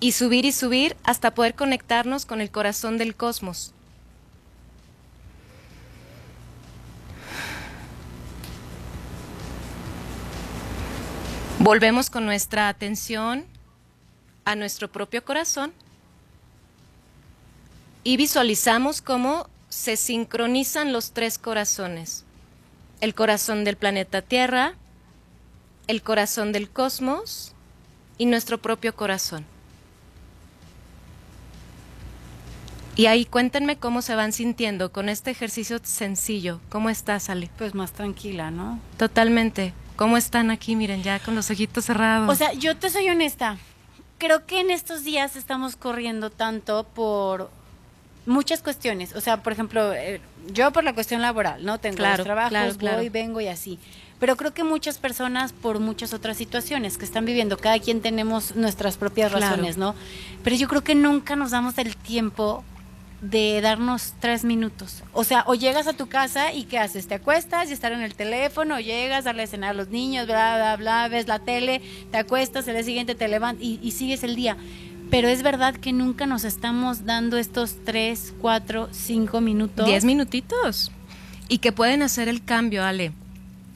y 0.00 0.12
subir 0.12 0.44
y 0.44 0.52
subir 0.52 0.96
hasta 1.02 1.34
poder 1.34 1.54
conectarnos 1.54 2.26
con 2.26 2.40
el 2.40 2.50
corazón 2.50 2.98
del 2.98 3.14
cosmos. 3.14 3.72
Volvemos 11.58 12.08
con 12.08 12.24
nuestra 12.24 12.68
atención 12.68 13.44
a 14.44 14.54
nuestro 14.54 14.90
propio 14.90 15.24
corazón 15.24 15.72
y 18.04 18.16
visualizamos 18.16 19.02
cómo 19.02 19.48
se 19.68 19.96
sincronizan 19.96 20.92
los 20.92 21.10
tres 21.10 21.36
corazones. 21.36 22.24
El 23.00 23.14
corazón 23.14 23.64
del 23.64 23.76
planeta 23.76 24.22
Tierra, 24.22 24.74
el 25.88 26.02
corazón 26.02 26.52
del 26.52 26.70
cosmos 26.70 27.52
y 28.16 28.26
nuestro 28.26 28.58
propio 28.58 28.94
corazón. 28.94 29.44
Y 32.98 33.06
ahí 33.06 33.24
cuéntenme 33.26 33.76
cómo 33.78 34.02
se 34.02 34.16
van 34.16 34.32
sintiendo 34.32 34.90
con 34.90 35.08
este 35.08 35.30
ejercicio 35.30 35.78
sencillo. 35.84 36.58
¿Cómo 36.68 36.90
estás, 36.90 37.30
Ale? 37.30 37.48
Pues 37.56 37.72
más 37.72 37.92
tranquila, 37.92 38.50
¿no? 38.50 38.80
Totalmente. 38.96 39.72
¿Cómo 39.94 40.16
están 40.16 40.50
aquí? 40.50 40.74
Miren, 40.74 41.04
ya 41.04 41.20
con 41.20 41.36
los 41.36 41.48
ojitos 41.48 41.84
cerrados. 41.84 42.28
O 42.28 42.34
sea, 42.34 42.52
yo 42.54 42.76
te 42.76 42.90
soy 42.90 43.08
honesta. 43.08 43.56
Creo 44.18 44.46
que 44.46 44.58
en 44.58 44.70
estos 44.70 45.04
días 45.04 45.36
estamos 45.36 45.76
corriendo 45.76 46.30
tanto 46.30 46.82
por 46.92 47.52
muchas 48.26 48.62
cuestiones. 48.62 49.14
O 49.14 49.20
sea, 49.20 49.44
por 49.44 49.52
ejemplo, 49.52 49.92
eh, 49.94 50.20
yo 50.52 50.72
por 50.72 50.82
la 50.82 50.92
cuestión 50.92 51.22
laboral, 51.22 51.64
¿no? 51.64 51.78
Tengo 51.78 51.98
Claro, 51.98 52.16
los 52.16 52.24
trabajos, 52.24 52.50
claro, 52.50 52.74
claro. 52.74 52.96
voy, 52.96 53.10
vengo 53.10 53.40
y 53.40 53.46
así. 53.46 53.78
Pero 54.18 54.36
creo 54.36 54.52
que 54.52 54.64
muchas 54.64 54.98
personas 54.98 55.52
por 55.52 55.78
muchas 55.78 56.12
otras 56.14 56.36
situaciones 56.36 56.98
que 56.98 57.04
están 57.04 57.24
viviendo, 57.24 57.58
cada 57.58 57.78
quien 57.78 58.00
tenemos 58.00 58.56
nuestras 58.56 58.96
propias 58.96 59.30
Claro. 59.30 59.46
razones, 59.46 59.76
¿no? 59.76 59.94
Pero 60.42 60.56
yo 60.56 60.66
creo 60.66 60.82
que 60.82 60.96
nunca 60.96 61.36
nos 61.36 61.52
damos 61.52 61.78
el 61.78 61.96
tiempo 61.96 62.64
de 63.20 63.60
darnos 63.60 64.14
tres 64.20 64.44
minutos. 64.44 65.02
O 65.12 65.24
sea, 65.24 65.44
o 65.46 65.54
llegas 65.54 65.86
a 65.86 65.92
tu 65.92 66.08
casa 66.08 66.52
y 66.52 66.64
¿qué 66.64 66.78
haces? 66.78 67.08
Te 67.08 67.14
acuestas 67.14 67.68
y 67.70 67.72
estar 67.72 67.92
en 67.92 68.02
el 68.02 68.14
teléfono, 68.14 68.76
o 68.76 68.80
llegas, 68.80 69.24
darle 69.24 69.42
a 69.42 69.46
cenar 69.46 69.70
a 69.70 69.74
los 69.74 69.88
niños, 69.88 70.26
bla, 70.26 70.56
bla, 70.56 70.76
bla, 70.76 71.08
ves 71.08 71.26
la 71.26 71.40
tele, 71.40 71.82
te 72.10 72.18
acuestas, 72.18 72.68
el 72.68 72.74
día 72.74 72.84
siguiente 72.84 73.14
te 73.14 73.28
levantas 73.28 73.64
y, 73.64 73.80
y 73.82 73.90
sigues 73.92 74.22
el 74.22 74.36
día. 74.36 74.56
Pero 75.10 75.28
es 75.28 75.42
verdad 75.42 75.74
que 75.74 75.92
nunca 75.92 76.26
nos 76.26 76.44
estamos 76.44 77.06
dando 77.06 77.38
estos 77.38 77.76
tres, 77.84 78.34
cuatro, 78.40 78.88
cinco 78.92 79.40
minutos. 79.40 79.86
Diez 79.86 80.04
minutitos. 80.04 80.92
Y 81.48 81.58
que 81.58 81.72
pueden 81.72 82.02
hacer 82.02 82.28
el 82.28 82.44
cambio, 82.44 82.84
Ale. 82.84 83.12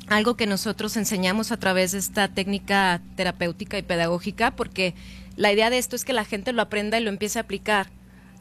Algo 0.08 0.36
que 0.36 0.46
nosotros 0.46 0.96
enseñamos 0.96 1.52
a 1.52 1.56
través 1.56 1.92
de 1.92 1.98
esta 1.98 2.28
técnica 2.28 3.00
terapéutica 3.16 3.78
y 3.78 3.82
pedagógica, 3.82 4.50
porque 4.50 4.94
la 5.36 5.50
idea 5.50 5.70
de 5.70 5.78
esto 5.78 5.96
es 5.96 6.04
que 6.04 6.12
la 6.12 6.26
gente 6.26 6.52
lo 6.52 6.60
aprenda 6.60 7.00
y 7.00 7.02
lo 7.02 7.08
empiece 7.08 7.38
a 7.38 7.42
aplicar 7.42 7.88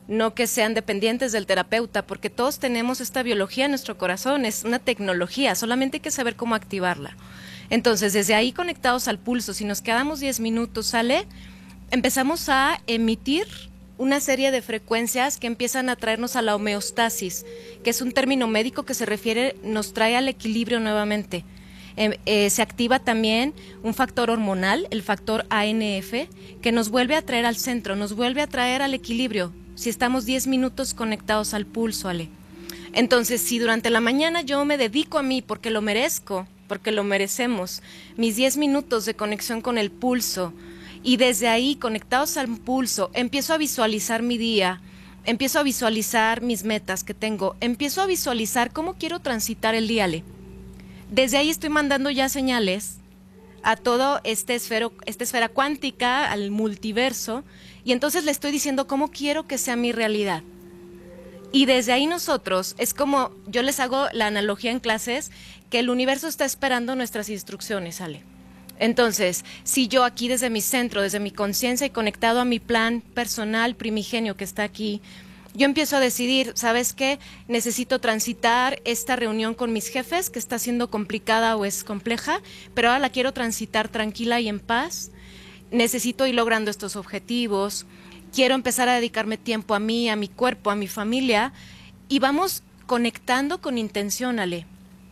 no 0.07 0.33
que 0.33 0.47
sean 0.47 0.73
dependientes 0.73 1.31
del 1.31 1.45
terapeuta, 1.45 2.05
porque 2.05 2.29
todos 2.29 2.59
tenemos 2.59 3.01
esta 3.01 3.23
biología 3.23 3.65
en 3.65 3.71
nuestro 3.71 3.97
corazón, 3.97 4.45
es 4.45 4.63
una 4.63 4.79
tecnología, 4.79 5.55
solamente 5.55 5.97
hay 5.97 6.01
que 6.01 6.11
saber 6.11 6.35
cómo 6.35 6.55
activarla. 6.55 7.15
Entonces, 7.69 8.13
desde 8.13 8.35
ahí 8.35 8.51
conectados 8.51 9.07
al 9.07 9.17
pulso, 9.17 9.53
si 9.53 9.63
nos 9.63 9.81
quedamos 9.81 10.19
10 10.19 10.41
minutos, 10.41 10.87
sale, 10.87 11.25
empezamos 11.89 12.49
a 12.49 12.81
emitir 12.87 13.47
una 13.97 14.19
serie 14.19 14.51
de 14.51 14.61
frecuencias 14.61 15.37
que 15.37 15.47
empiezan 15.47 15.87
a 15.87 15.95
traernos 15.95 16.35
a 16.35 16.41
la 16.41 16.55
homeostasis, 16.55 17.45
que 17.83 17.91
es 17.91 18.01
un 18.01 18.11
término 18.11 18.47
médico 18.47 18.83
que 18.83 18.95
se 18.95 19.05
refiere, 19.05 19.55
nos 19.63 19.93
trae 19.93 20.17
al 20.17 20.27
equilibrio 20.27 20.79
nuevamente. 20.79 21.45
Eh, 21.97 22.19
eh, 22.25 22.49
se 22.49 22.61
activa 22.61 22.99
también 22.99 23.53
un 23.83 23.93
factor 23.93 24.29
hormonal, 24.31 24.87
el 24.89 25.03
factor 25.03 25.45
ANF, 25.49 26.13
que 26.61 26.71
nos 26.71 26.89
vuelve 26.89 27.15
a 27.15 27.21
traer 27.21 27.45
al 27.45 27.57
centro, 27.57 27.95
nos 27.95 28.13
vuelve 28.15 28.41
a 28.41 28.47
traer 28.47 28.81
al 28.81 28.93
equilibrio, 28.93 29.53
si 29.81 29.89
estamos 29.89 30.25
10 30.25 30.45
minutos 30.45 30.93
conectados 30.93 31.55
al 31.55 31.65
pulso, 31.65 32.07
Ale. 32.07 32.29
Entonces, 32.93 33.41
si 33.41 33.57
durante 33.57 33.89
la 33.89 33.99
mañana 33.99 34.41
yo 34.41 34.63
me 34.63 34.77
dedico 34.77 35.17
a 35.17 35.23
mí 35.23 35.41
porque 35.41 35.71
lo 35.71 35.81
merezco, 35.81 36.45
porque 36.67 36.91
lo 36.91 37.03
merecemos, 37.03 37.81
mis 38.15 38.35
10 38.35 38.57
minutos 38.57 39.05
de 39.05 39.15
conexión 39.15 39.61
con 39.61 39.79
el 39.79 39.89
pulso, 39.89 40.53
y 41.01 41.17
desde 41.17 41.47
ahí, 41.47 41.77
conectados 41.77 42.37
al 42.37 42.47
pulso, 42.59 43.09
empiezo 43.15 43.55
a 43.55 43.57
visualizar 43.57 44.21
mi 44.21 44.37
día, 44.37 44.83
empiezo 45.25 45.57
a 45.57 45.63
visualizar 45.63 46.43
mis 46.43 46.63
metas 46.63 47.03
que 47.03 47.15
tengo, 47.15 47.55
empiezo 47.59 48.03
a 48.03 48.05
visualizar 48.05 48.71
cómo 48.71 48.93
quiero 48.93 49.19
transitar 49.19 49.73
el 49.73 49.87
día, 49.87 50.03
Ale. 50.03 50.23
Desde 51.09 51.37
ahí 51.37 51.49
estoy 51.49 51.71
mandando 51.71 52.11
ya 52.11 52.29
señales 52.29 52.99
a 53.63 53.75
todo 53.75 54.21
este 54.25 54.53
esta 54.53 55.23
esfera 55.23 55.49
cuántica, 55.49 56.31
al 56.31 56.51
multiverso, 56.51 57.43
y 57.83 57.91
entonces 57.91 58.23
le 58.23 58.31
estoy 58.31 58.51
diciendo 58.51 58.87
cómo 58.87 59.09
quiero 59.09 59.47
que 59.47 59.57
sea 59.57 59.75
mi 59.75 59.91
realidad. 59.91 60.43
Y 61.51 61.65
desde 61.65 61.91
ahí 61.91 62.07
nosotros, 62.07 62.75
es 62.77 62.93
como 62.93 63.31
yo 63.47 63.61
les 63.61 63.79
hago 63.79 64.07
la 64.13 64.27
analogía 64.27 64.71
en 64.71 64.79
clases, 64.79 65.31
que 65.69 65.79
el 65.79 65.89
universo 65.89 66.27
está 66.27 66.45
esperando 66.45 66.95
nuestras 66.95 67.29
instrucciones, 67.29 68.01
Ale. 68.01 68.23
Entonces, 68.79 69.45
si 69.63 69.87
yo 69.87 70.03
aquí 70.03 70.27
desde 70.27 70.49
mi 70.49 70.61
centro, 70.61 71.01
desde 71.01 71.19
mi 71.19 71.31
conciencia 71.31 71.85
y 71.85 71.91
conectado 71.91 72.39
a 72.39 72.45
mi 72.45 72.59
plan 72.59 73.01
personal 73.01 73.75
primigenio 73.75 74.35
que 74.35 74.43
está 74.43 74.63
aquí, 74.63 75.01
yo 75.53 75.65
empiezo 75.65 75.97
a 75.97 75.99
decidir, 75.99 76.53
¿sabes 76.55 76.93
qué? 76.93 77.19
Necesito 77.47 77.99
transitar 77.99 78.81
esta 78.85 79.15
reunión 79.17 79.53
con 79.53 79.73
mis 79.73 79.87
jefes, 79.87 80.29
que 80.29 80.39
está 80.39 80.57
siendo 80.57 80.89
complicada 80.89 81.55
o 81.57 81.65
es 81.65 81.83
compleja, 81.83 82.41
pero 82.73 82.87
ahora 82.87 82.99
la 82.99 83.09
quiero 83.09 83.33
transitar 83.33 83.89
tranquila 83.89 84.39
y 84.39 84.47
en 84.47 84.59
paz. 84.59 85.11
Necesito 85.71 86.27
ir 86.27 86.35
logrando 86.35 86.69
estos 86.69 86.95
objetivos. 86.95 87.85
Quiero 88.33 88.55
empezar 88.55 88.89
a 88.89 88.95
dedicarme 88.95 89.37
tiempo 89.37 89.73
a 89.73 89.79
mí, 89.79 90.09
a 90.09 90.15
mi 90.15 90.27
cuerpo, 90.27 90.69
a 90.69 90.75
mi 90.75 90.87
familia. 90.87 91.53
Y 92.09 92.19
vamos 92.19 92.63
conectando 92.85 93.61
con 93.61 93.77
intención, 93.77 94.39
Ale. 94.39 94.65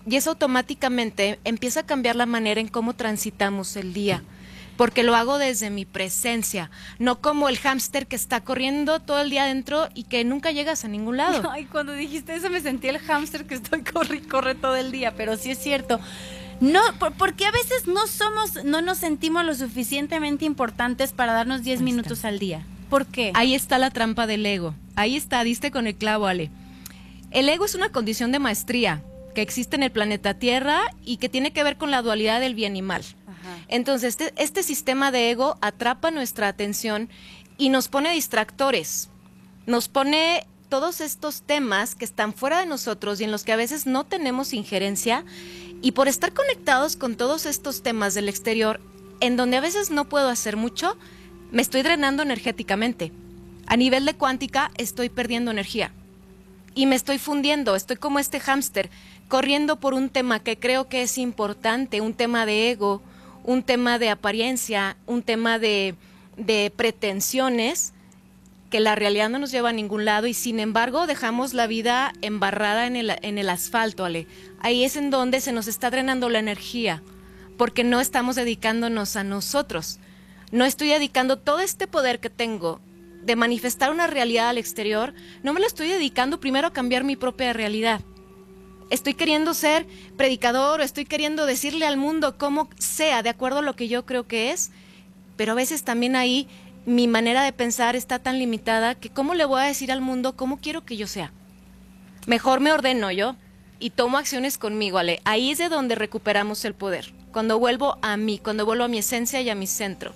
Y 0.06 0.16
eso 0.16 0.32
automáticamente 0.32 1.40
empieza 1.44 1.82
a 1.82 1.86
cambiar 1.86 2.16
la 2.16 2.26
manera 2.26 2.62
en 2.62 2.68
cómo 2.68 2.96
transitamos 2.96 3.76
el 3.76 3.94
día 3.94 4.24
porque 4.80 5.04
lo 5.04 5.14
hago 5.14 5.38
desde 5.38 5.70
mi 5.70 5.84
presencia, 5.84 6.72
no 7.00 7.20
como 7.20 7.50
el 7.50 7.58
hámster 7.58 8.08
que 8.08 8.16
está 8.16 8.40
corriendo 8.40 9.02
todo 9.02 9.20
el 9.20 9.30
día 9.30 9.44
adentro 9.44 9.90
y 9.94 10.04
que 10.04 10.24
nunca 10.24 10.52
llegas 10.52 10.86
a 10.86 10.88
ningún 10.88 11.18
lado. 11.18 11.50
Ay, 11.52 11.66
cuando 11.66 11.92
dijiste 11.92 12.34
eso 12.34 12.50
me 12.50 12.62
sentí 12.62 12.88
el 12.88 12.98
hámster 12.98 13.46
que 13.46 13.56
estoy 13.56 13.84
corre 13.84 14.22
corre 14.22 14.56
todo 14.56 14.78
el 14.78 14.94
día, 14.94 15.16
pero 15.18 15.36
sí 15.36 15.52
es 15.52 15.60
cierto. 15.60 16.00
No, 16.62 16.82
porque 17.18 17.46
a 17.46 17.52
veces 17.52 17.88
no 17.88 18.06
somos, 18.08 18.64
no 18.66 18.82
nos 18.82 18.98
sentimos 18.98 19.46
lo 19.46 19.56
suficientemente 19.56 20.46
importantes 20.46 21.14
para 21.14 21.34
darnos 21.34 21.64
10 21.64 21.82
minutos 21.82 22.26
al 22.26 22.40
día. 22.40 22.66
¿Por 22.90 23.06
qué? 23.06 23.32
Ahí 23.36 23.56
está 23.56 23.78
la 23.78 23.92
trampa 23.92 24.28
del 24.28 24.46
ego. 24.46 24.76
Ahí 24.96 25.16
está, 25.16 25.44
diste 25.44 25.72
con 25.72 25.88
el 25.88 25.96
clavo, 25.96 26.28
Ale. 26.28 26.52
El 27.32 27.48
ego 27.48 27.66
es 27.66 27.76
una 27.76 27.92
condición 27.92 28.32
de 28.32 28.40
maestría 28.40 29.04
que 29.36 29.42
existe 29.42 29.76
en 29.76 29.84
el 29.84 29.92
planeta 29.92 30.34
Tierra 30.34 30.82
y 31.06 31.18
que 31.18 31.30
tiene 31.30 31.52
que 31.52 31.64
ver 31.64 31.78
con 31.78 31.92
la 31.92 32.02
dualidad 32.02 32.40
del 32.40 32.56
bien 32.56 32.76
y 32.76 32.82
mal. 32.82 33.04
Entonces, 33.68 34.10
este, 34.10 34.34
este, 34.42 34.64
sistema 34.64 35.12
de 35.12 35.32
ego 35.32 35.58
atrapa 35.62 36.12
nuestra 36.12 36.48
atención 36.48 37.10
y 37.58 37.70
nos 37.70 37.88
pone 37.88 38.12
distractores, 38.12 39.10
nos 39.66 39.88
pone 39.88 40.46
todos 40.70 41.02
estos 41.02 41.42
temas 41.42 41.96
que 41.96 42.06
están 42.06 42.34
fuera 42.34 42.60
de 42.60 42.66
nosotros 42.66 43.20
y 43.20 43.24
en 43.24 43.32
los 43.32 43.44
que 43.44 43.52
a 43.52 43.58
veces 43.58 43.86
no 43.86 44.06
tenemos 44.06 44.54
injerencia 44.54 45.26
y 45.82 45.92
por 45.92 46.08
estar 46.08 46.34
conectados 46.34 46.96
con 46.96 47.16
todos 47.16 47.46
estos 47.46 47.82
temas 47.82 48.14
del 48.14 48.30
exterior, 48.30 48.80
en 49.20 49.36
donde 49.36 49.58
a 49.58 49.62
veces 49.62 49.92
no 49.92 50.06
puedo 50.06 50.30
hacer 50.30 50.56
mucho, 50.56 50.98
me 51.52 51.62
estoy 51.62 51.82
drenando 51.82 52.24
energéticamente. 52.24 53.12
A 53.66 53.78
nivel 53.78 54.06
de 54.06 54.16
cuántica 54.16 54.72
estoy 54.78 55.10
perdiendo 55.10 55.52
energía 55.52 55.92
y 56.76 56.86
me 56.86 56.96
estoy 56.96 57.18
fundiendo, 57.18 57.76
estoy 57.76 57.98
como 57.98 58.20
este 58.20 58.40
hámster 58.40 58.90
corriendo 59.28 59.80
por 59.80 59.94
un 59.94 60.10
tema 60.10 60.40
que 60.40 60.58
creo 60.58 60.88
que 60.88 61.04
es 61.04 61.18
importante, 61.18 62.02
un 62.02 62.14
tema 62.14 62.46
de 62.46 62.72
ego, 62.72 63.02
un 63.44 63.64
tema 63.64 64.00
de 64.00 64.10
apariencia, 64.10 64.98
un 65.06 65.22
tema 65.22 65.60
de, 65.60 65.96
pretensiones, 66.76 67.94
que 68.70 68.80
la 68.80 68.96
realidad 68.96 69.30
no 69.30 69.40
nos 69.40 69.52
lleva 69.52 69.70
a 69.70 69.74
ningún 69.74 70.06
lado 70.06 70.28
y 70.28 70.34
sin 70.34 70.60
embargo 70.60 71.08
dejamos 71.08 71.54
la 71.54 71.68
vida 71.68 72.14
embarrada 72.22 72.88
en 72.88 72.96
el, 72.96 73.16
en 73.22 73.38
el 73.38 73.50
asfalto, 73.50 74.06
Ale. 74.06 74.28
Ahí 74.60 74.84
es 74.84 74.96
en 74.96 75.10
donde 75.10 75.42
se 75.42 75.52
nos 75.52 75.68
está 75.68 75.90
drenando 75.90 76.30
la 76.30 76.40
energía, 76.40 77.02
porque 77.58 77.84
no 77.84 78.00
estamos 78.00 78.36
dedicándonos 78.36 79.16
a 79.16 79.24
nosotros. 79.24 80.00
No 80.52 80.66
estoy 80.66 80.90
dedicando 80.90 81.38
todo 81.38 81.60
este 81.60 81.88
poder 81.88 82.20
que 82.20 82.30
tengo 82.30 82.80
de 83.24 83.36
manifestar 83.36 83.92
una 83.92 84.08
realidad 84.08 84.50
al 84.50 84.58
exterior, 84.58 85.14
no 85.44 85.54
me 85.54 85.60
lo 85.60 85.68
estoy 85.68 85.90
dedicando 85.90 86.40
primero 86.40 86.68
a 86.68 86.74
cambiar 86.74 87.04
mi 87.04 87.16
propia 87.16 87.54
realidad 87.54 88.02
estoy 88.90 89.14
queriendo 89.14 89.54
ser 89.54 89.86
predicador 90.18 90.80
o 90.80 90.84
estoy 90.84 91.06
queriendo 91.06 91.46
decirle 91.46 91.86
al 91.86 91.98
mundo 91.98 92.38
cómo 92.38 92.70
sea, 92.78 93.24
de 93.24 93.30
acuerdo 93.30 93.60
a 93.60 93.64
lo 93.64 93.76
que 93.76 93.88
yo 93.88 94.06
creo 94.06 94.28
que 94.28 94.52
es, 94.52 94.72
pero 95.36 95.54
a 95.54 95.56
veces 95.56 95.84
también 95.84 96.16
ahí 96.16 96.48
mi 96.86 97.08
manera 97.08 97.44
de 97.44 97.54
pensar 97.54 97.96
está 97.96 98.20
tan 98.20 98.40
limitada 98.40 98.96
que 98.96 99.10
cómo 99.10 99.34
le 99.34 99.46
voy 99.46 99.62
a 99.62 99.66
decir 99.66 99.92
al 99.92 100.02
mundo 100.02 100.36
cómo 100.36 100.58
quiero 100.58 100.86
que 100.86 100.98
yo 100.98 101.08
sea. 101.08 101.32
Mejor 102.26 102.60
me 102.60 102.72
ordeno 102.72 103.12
yo 103.12 103.36
y 103.80 103.92
tomo 103.92 104.18
acciones 104.18 104.58
conmigo, 104.58 104.98
Ale. 104.98 105.22
Ahí 105.24 105.52
es 105.52 105.58
de 105.58 105.70
donde 105.70 105.96
recuperamos 105.96 106.66
el 106.66 106.74
poder. 106.74 107.14
Cuando 107.32 107.60
vuelvo 107.60 107.98
a 108.02 108.18
mí, 108.18 108.40
cuando 108.40 108.66
vuelvo 108.66 108.84
a 108.84 108.88
mi 108.88 108.98
esencia 108.98 109.42
y 109.42 109.50
a 109.50 109.56
mi 109.56 109.68
centro. 109.68 110.14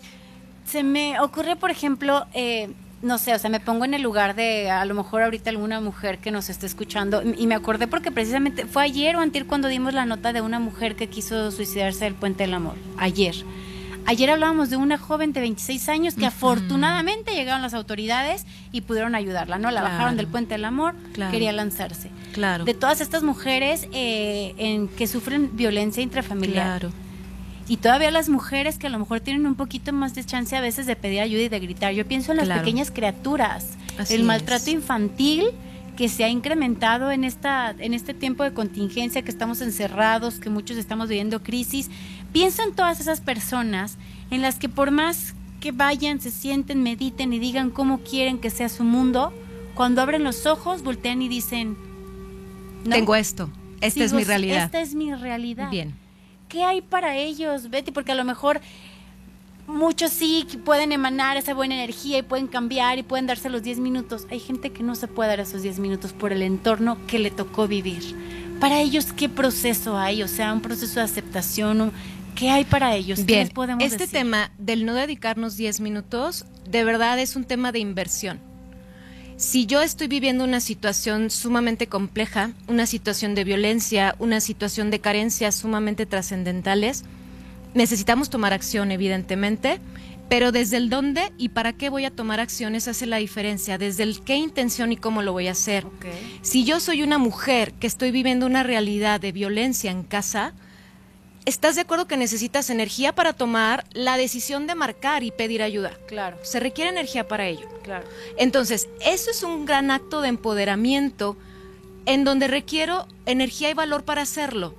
Se 0.66 0.84
me 0.84 1.20
ocurre, 1.20 1.56
por 1.56 1.72
ejemplo, 1.72 2.26
eh, 2.34 2.70
no 3.02 3.18
sé, 3.18 3.34
o 3.34 3.40
sea, 3.40 3.50
me 3.50 3.60
pongo 3.60 3.86
en 3.86 3.94
el 3.94 4.02
lugar 4.02 4.34
de 4.34 4.72
a 4.72 4.86
lo 4.86 4.96
mejor 4.96 5.22
ahorita 5.22 5.50
alguna 5.50 5.82
mujer 5.82 6.20
que 6.20 6.32
nos 6.32 6.50
esté 6.50 6.66
escuchando 6.66 7.22
y 7.22 7.48
me 7.48 7.56
acordé 7.56 7.88
porque 7.88 8.12
precisamente 8.12 8.66
fue 8.66 8.84
ayer 8.84 9.16
o 9.18 9.20
antier 9.20 9.46
cuando 9.46 9.68
dimos 9.68 9.94
la 9.94 10.06
nota 10.06 10.32
de 10.32 10.42
una 10.42 10.60
mujer 10.60 10.96
que 10.96 11.10
quiso 11.10 11.52
suicidarse 11.52 12.06
del 12.06 12.16
Puente 12.16 12.44
del 12.44 12.54
Amor. 12.54 12.76
Ayer. 12.98 13.36
Ayer 14.06 14.30
hablábamos 14.30 14.70
de 14.70 14.78
una 14.78 14.98
joven 14.98 15.34
de 15.34 15.40
26 15.40 15.90
años 15.90 16.16
que 16.16 16.26
afortunadamente 16.26 17.34
llegaron 17.34 17.62
las 17.62 17.74
autoridades 17.74 18.46
y 18.72 18.82
pudieron 18.82 19.16
ayudarla, 19.16 19.58
¿no? 19.58 19.72
La 19.72 19.82
bajaron 19.82 20.18
del 20.18 20.28
Puente 20.28 20.56
del 20.56 20.66
Amor, 20.66 20.96
quería 21.32 21.52
lanzarse. 21.52 22.10
Claro. 22.34 22.66
De 22.66 22.74
todas 22.74 23.02
estas 23.02 23.24
mujeres 23.24 23.88
eh, 23.92 24.56
en 24.58 24.88
que 24.88 25.08
sufren 25.08 25.56
violencia 25.56 26.04
intrafamiliar. 26.04 26.80
Claro 26.80 26.94
y 27.68 27.78
todavía 27.78 28.12
las 28.12 28.30
mujeres 28.30 28.78
que 28.78 28.88
a 28.88 28.90
lo 28.90 29.00
mejor 29.00 29.22
tienen 29.22 29.46
un 29.46 29.56
poquito 29.56 29.94
más 29.94 30.14
de 30.16 30.24
chance 30.24 30.56
a 30.56 30.62
veces 30.62 30.86
de 30.86 30.96
pedir 30.96 31.22
ayuda 31.22 31.44
y 31.44 31.50
de 31.50 31.60
gritar. 31.60 31.94
Yo 31.94 32.06
pienso 32.06 32.32
en 32.32 32.38
las 32.38 32.60
pequeñas 32.60 32.92
criaturas, 32.92 33.70
el 34.10 34.24
maltrato 34.24 34.70
infantil 34.70 35.46
que 35.96 36.10
se 36.10 36.24
ha 36.24 36.30
incrementado 36.30 37.12
en 37.12 37.24
esta 37.24 37.74
en 37.78 37.94
este 37.94 38.16
tiempo 38.16 38.44
de 38.44 38.54
contingencia 38.54 39.22
que 39.22 39.30
estamos 39.30 39.62
encerrados, 39.62 40.40
que 40.40 40.50
muchos 40.50 40.78
estamos 40.78 41.08
viviendo 41.08 41.42
crisis. 41.44 41.90
Pienso 42.34 42.64
en 42.64 42.74
todas 42.74 43.00
esas 43.00 43.22
personas 43.22 43.98
en 44.30 44.42
las 44.42 44.60
que 44.60 44.68
por 44.68 44.92
más 44.92 45.36
que 45.62 45.72
vayan, 45.72 46.20
se 46.20 46.32
sienten, 46.32 46.84
mediten 46.84 47.32
y 47.32 47.40
digan 47.40 47.70
cómo 47.70 48.00
quieren 48.00 48.38
que 48.40 48.50
sea 48.50 48.68
su 48.68 48.84
mundo, 48.84 49.32
cuando 49.76 50.02
abren 50.02 50.24
los 50.24 50.46
ojos, 50.46 50.84
voltean 50.84 51.22
y 51.22 51.30
dicen, 51.30 51.78
tengo 52.90 53.16
esto, 53.16 53.50
esta 53.80 54.04
es 54.04 54.12
mi 54.12 54.26
realidad. 54.26 54.66
Esta 54.66 54.82
es 54.82 54.94
mi 54.94 55.14
realidad. 55.16 55.70
Bien. 55.70 56.04
¿qué 56.54 56.64
hay 56.64 56.82
para 56.82 57.18
ellos, 57.18 57.72
Betty? 57.72 57.92
Porque 57.92 58.12
a 58.12 58.16
lo 58.16 58.24
mejor 58.24 58.62
muchos 59.66 60.12
sí 60.12 60.46
pueden 60.64 60.92
emanar 60.92 61.36
esa 61.36 61.56
buena 61.56 61.74
energía 61.74 62.20
y 62.20 62.22
pueden 62.22 62.46
cambiar 62.46 63.00
y 63.00 63.04
pueden 63.04 63.26
darse 63.26 63.50
los 63.50 63.64
10 63.64 63.80
minutos. 63.80 64.28
Hay 64.30 64.40
gente 64.40 64.70
que 64.70 64.84
no 64.84 64.94
se 64.94 65.08
puede 65.08 65.30
dar 65.30 65.40
esos 65.40 65.64
10 65.64 65.80
minutos 65.80 66.14
por 66.14 66.32
el 66.32 66.44
entorno 66.44 67.00
que 67.08 67.18
le 67.18 67.32
tocó 67.32 67.68
vivir. 67.68 68.04
Para 68.60 68.80
ellos, 68.80 69.14
¿qué 69.14 69.30
proceso 69.30 69.98
hay? 69.98 70.22
O 70.22 70.28
sea, 70.28 70.54
un 70.54 70.62
proceso 70.62 71.00
de 71.00 71.06
aceptación. 71.06 71.92
¿Qué 72.36 72.50
hay 72.50 72.64
para 72.64 72.96
ellos? 72.96 73.20
¿Qué 73.20 73.26
Bien, 73.26 73.40
les 73.42 73.50
podemos 73.52 73.84
este 73.84 73.98
decir? 74.00 74.20
tema 74.20 74.52
del 74.58 74.86
no 74.86 74.94
dedicarnos 74.94 75.58
10 75.58 75.80
minutos, 75.82 76.46
de 76.70 76.84
verdad 76.84 77.20
es 77.20 77.36
un 77.36 77.44
tema 77.44 77.72
de 77.72 77.80
inversión. 77.80 78.40
Si 79.38 79.66
yo 79.66 79.82
estoy 79.82 80.08
viviendo 80.08 80.44
una 80.44 80.60
situación 80.60 81.30
sumamente 81.30 81.88
compleja, 81.88 82.52
una 82.68 82.86
situación 82.86 83.36
de 83.36 83.44
violencia, 83.44 84.16
una 84.20 84.40
situación 84.40 84.92
de 84.92 85.00
carencias 85.00 85.56
sumamente 85.56 86.06
trascendentales, 86.06 87.04
necesitamos 87.74 88.30
tomar 88.30 88.54
acción, 88.54 88.92
evidentemente, 88.92 89.80
pero 90.30 90.52
desde 90.52 90.78
el 90.78 90.90
dónde 90.90 91.32
y 91.38 91.50
para 91.50 91.74
qué 91.74 91.90
voy 91.90 92.06
a 92.06 92.12
tomar 92.12 92.40
acciones 92.40 92.88
hace 92.88 93.06
la 93.06 93.18
diferencia, 93.18 93.78
desde 93.78 94.04
el 94.04 94.22
qué 94.22 94.36
intención 94.36 94.92
y 94.92 94.98
cómo 94.98 95.22
lo 95.22 95.34
voy 95.34 95.48
a 95.48 95.52
hacer. 95.52 95.86
Si 96.42 96.64
yo 96.64 96.80
soy 96.80 97.04
una 97.04 97.18
mujer 97.18 97.74
que 97.74 97.88
estoy 97.88 98.12
viviendo 98.12 98.46
una 98.46 98.64
realidad 98.64 99.20
de 99.20 99.32
violencia 99.32 99.92
en 99.92 100.04
casa, 100.04 100.54
¿estás 101.46 101.76
de 101.76 101.82
acuerdo 101.82 102.08
que 102.08 102.18
necesitas 102.18 102.70
energía 102.70 103.14
para 103.14 103.34
tomar 103.34 103.86
la 103.94 104.18
decisión 104.18 104.68
de 104.68 104.76
marcar 104.76 105.24
y 105.24 105.32
pedir 105.32 105.62
ayuda? 105.62 105.98
Claro, 106.08 106.38
Se 106.44 106.60
requiere 106.60 106.90
energía 106.90 107.28
para 107.28 107.48
ello. 107.48 107.68
claro. 107.84 108.06
Entonces, 108.38 108.88
eso 109.06 109.32
es 109.32 109.44
un 109.44 109.66
gran 109.66 109.92
acto 109.92 110.22
de 110.22 110.30
empoderamiento 110.30 111.38
en 112.06 112.24
donde 112.24 112.48
requiero 112.48 113.08
energía 113.26 113.70
y 113.70 113.74
valor 113.74 114.04
para 114.04 114.22
hacerlo, 114.24 114.76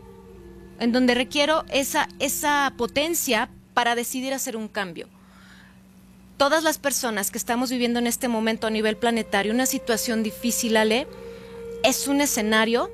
en 0.80 0.92
donde 0.92 1.14
requiero 1.14 1.64
esa, 1.70 2.08
esa 2.18 2.72
potencia 2.76 3.48
para 3.72 3.94
decidir 3.94 4.34
hacer 4.34 4.56
un 4.56 4.68
cambio. 4.68 5.08
Todas 6.36 6.64
las 6.64 6.78
personas 6.78 7.30
que 7.30 7.38
estamos 7.38 7.70
viviendo 7.70 7.98
en 7.98 8.06
este 8.06 8.28
momento 8.28 8.66
a 8.66 8.70
nivel 8.70 8.96
planetario 8.96 9.52
una 9.52 9.66
situación 9.66 10.22
difícil, 10.22 10.76
Ale, 10.76 11.06
es 11.82 12.08
un 12.08 12.20
escenario 12.20 12.90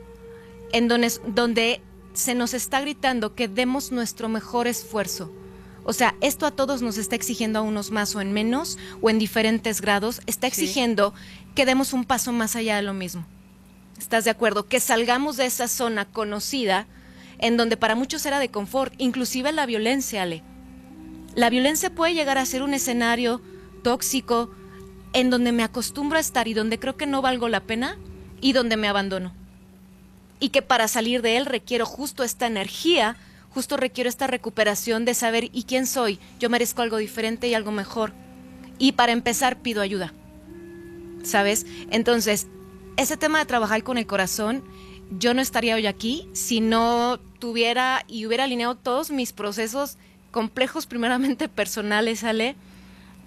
en 0.73 0.89
donde, 0.89 1.11
donde 1.27 1.81
se 2.13 2.35
nos 2.35 2.55
está 2.55 2.81
gritando 2.81 3.35
que 3.35 3.49
demos 3.49 3.93
nuestro 3.93 4.29
mejor 4.29 4.67
esfuerzo. 4.67 5.33
O 5.85 5.93
sea, 5.93 6.15
esto 6.21 6.47
a 6.47 6.51
todos 6.51 6.83
nos 6.83 6.99
está 6.99 7.17
exigiendo 7.17 7.59
a 7.59 7.63
unos 7.63 7.91
más 7.91 8.15
o 8.15 8.21
en 8.21 8.33
menos 8.33 8.79
o 9.01 9.11
en 9.11 9.19
diferentes 9.19 9.81
grados, 9.81 10.21
está 10.27 10.47
exigiendo 10.47 11.15
que 11.55 11.67
demos 11.67 11.93
un 11.93 12.05
paso 12.05 12.33
más 12.33 12.55
allá 12.57 12.77
de 12.77 12.83
lo 12.83 12.93
mismo. 12.93 13.25
¿Estás 13.99 14.25
de 14.25 14.31
acuerdo? 14.31 14.67
Que 14.67 14.81
salgamos 14.81 15.37
de 15.37 15.47
esa 15.47 15.69
zona 15.69 16.05
conocida 16.05 16.87
en 17.39 17.57
donde 17.57 17.77
para 17.77 17.95
muchos 17.95 18.25
era 18.27 18.39
de 18.39 18.51
confort, 18.51 18.93
inclusive 18.99 19.53
la 19.53 19.67
violencia, 19.67 20.23
Ale. 20.23 20.43
La 21.35 21.49
violencia 21.49 21.95
puede 21.95 22.15
llegar 22.15 22.39
a 22.39 22.47
ser 22.47 22.63
un 22.63 22.75
escenario 22.75 23.41
tóxico 23.83 24.51
en 25.13 25.31
donde 25.31 25.53
me 25.53 25.63
acostumbro 25.63 26.19
a 26.19 26.21
estar 26.21 26.49
y 26.49 26.55
donde 26.55 26.79
creo 26.79 26.97
que 26.97 27.07
no 27.07 27.23
valgo 27.23 27.49
la 27.49 27.61
pena 27.61 27.99
y 28.41 28.53
donde 28.53 28.77
me 28.77 28.89
abandono. 28.89 29.33
Y 30.41 30.49
que 30.49 30.63
para 30.63 30.89
salir 30.89 31.23
de 31.23 31.37
él 31.37 31.47
requiero 31.47 31.87
justo 31.87 32.25
esta 32.25 32.47
energía, 32.47 33.17
justo 33.51 33.77
requiero 33.77 34.09
esta 34.09 34.27
recuperación 34.27 35.05
de 35.05 35.15
saber 35.15 35.51
¿y 35.53 35.65
quién 35.65 35.87
soy? 35.87 36.19
Yo 36.39 36.49
merezco 36.51 36.83
algo 36.83 36.97
diferente 36.97 37.47
y 37.49 37.55
algo 37.55 37.71
mejor. 37.71 38.13
Y 38.79 38.93
para 38.93 39.13
empezar 39.13 39.61
pido 39.61 39.83
ayuda. 39.83 40.15
¿Sabes? 41.23 41.67
Entonces, 41.91 42.47
ese 42.97 43.17
tema 43.17 43.39
de 43.39 43.45
trabajar 43.45 43.83
con 43.83 43.99
el 43.99 44.07
corazón, 44.07 44.65
yo 45.19 45.35
no 45.35 45.43
estaría 45.43 45.75
hoy 45.75 45.87
aquí 45.87 46.29
si 46.33 46.61
no 46.61 47.19
tuviera 47.39 48.05
y 48.09 48.27
hubiera 48.27 48.45
alineado 48.45 48.77
todos 48.77 49.11
mis 49.11 49.33
procesos 49.33 49.99
complejos, 50.31 50.87
primeramente 50.87 51.49
personales, 51.51 52.25
Ale, 52.25 52.57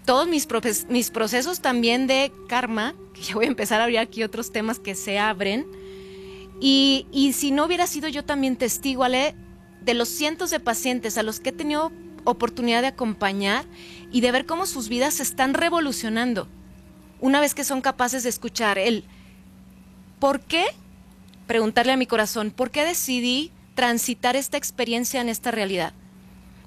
todos 0.05 0.27
mis, 0.27 0.47
mis 0.89 1.11
procesos 1.11 1.59
también 1.61 2.07
de 2.07 2.31
karma, 2.47 2.95
que 3.13 3.21
ya 3.21 3.35
voy 3.35 3.45
a 3.45 3.49
empezar 3.49 3.79
a 3.79 3.83
abrir 3.83 3.99
aquí 3.99 4.23
otros 4.23 4.51
temas 4.51 4.79
que 4.79 4.95
se 4.95 5.19
abren, 5.19 5.65
y, 6.65 7.33
si 7.33 7.51
no 7.51 7.65
hubiera 7.65 7.87
sido 7.87 8.07
yo 8.07 8.23
también 8.23 8.55
testigo, 8.55 9.03
Ale, 9.03 9.35
de 9.81 9.93
los 9.93 10.07
cientos 10.07 10.49
de 10.49 10.61
pacientes 10.61 11.17
a 11.17 11.23
los 11.23 11.41
que 11.41 11.49
he 11.49 11.51
tenido 11.51 11.91
oportunidad 12.23 12.81
de 12.81 12.87
acompañar 12.87 13.65
y 14.13 14.21
de 14.21 14.31
ver 14.31 14.45
cómo 14.45 14.65
sus 14.65 14.87
vidas 14.87 15.15
se 15.15 15.23
están 15.23 15.55
revolucionando, 15.55 16.47
una 17.19 17.41
vez 17.41 17.53
que 17.53 17.65
son 17.65 17.81
capaces 17.81 18.23
de 18.23 18.29
escuchar 18.29 18.77
el 18.77 19.03
¿por 20.19 20.39
qué? 20.39 20.63
Preguntarle 21.47 21.91
a 21.91 21.97
mi 21.97 22.07
corazón, 22.07 22.51
¿por 22.51 22.71
qué 22.71 22.85
decidí 22.85 23.51
transitar 23.75 24.37
esta 24.37 24.55
experiencia 24.55 25.19
en 25.19 25.27
esta 25.27 25.51
realidad? 25.51 25.91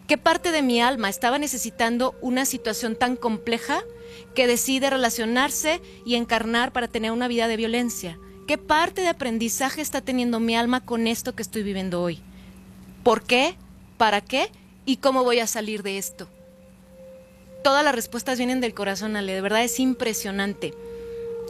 ¿Qué 0.06 0.18
parte 0.18 0.52
de 0.52 0.60
mi 0.60 0.82
alma 0.82 1.08
estaba 1.08 1.38
necesitando 1.38 2.14
una 2.20 2.44
situación 2.44 2.96
tan 2.96 3.16
compleja 3.16 3.80
que 4.34 4.46
decide 4.46 4.90
relacionarse 4.90 5.80
y 6.04 6.16
encarnar 6.16 6.74
para 6.74 6.86
tener 6.86 7.12
una 7.12 7.28
vida 7.28 7.48
de 7.48 7.56
violencia? 7.56 8.18
¿Qué 8.46 8.58
parte 8.58 9.00
de 9.00 9.08
aprendizaje 9.08 9.80
está 9.80 10.00
teniendo 10.00 10.38
mi 10.38 10.54
alma 10.54 10.80
con 10.80 11.08
esto 11.08 11.34
que 11.34 11.42
estoy 11.42 11.64
viviendo 11.64 12.00
hoy? 12.00 12.20
¿Por 13.02 13.24
qué? 13.24 13.56
¿Para 13.98 14.20
qué? 14.20 14.52
¿Y 14.84 14.98
cómo 14.98 15.24
voy 15.24 15.40
a 15.40 15.48
salir 15.48 15.82
de 15.82 15.98
esto? 15.98 16.28
Todas 17.64 17.84
las 17.84 17.94
respuestas 17.94 18.38
vienen 18.38 18.60
del 18.60 18.72
corazón, 18.72 19.16
Ale, 19.16 19.34
de 19.34 19.40
verdad 19.40 19.64
es 19.64 19.80
impresionante. 19.80 20.74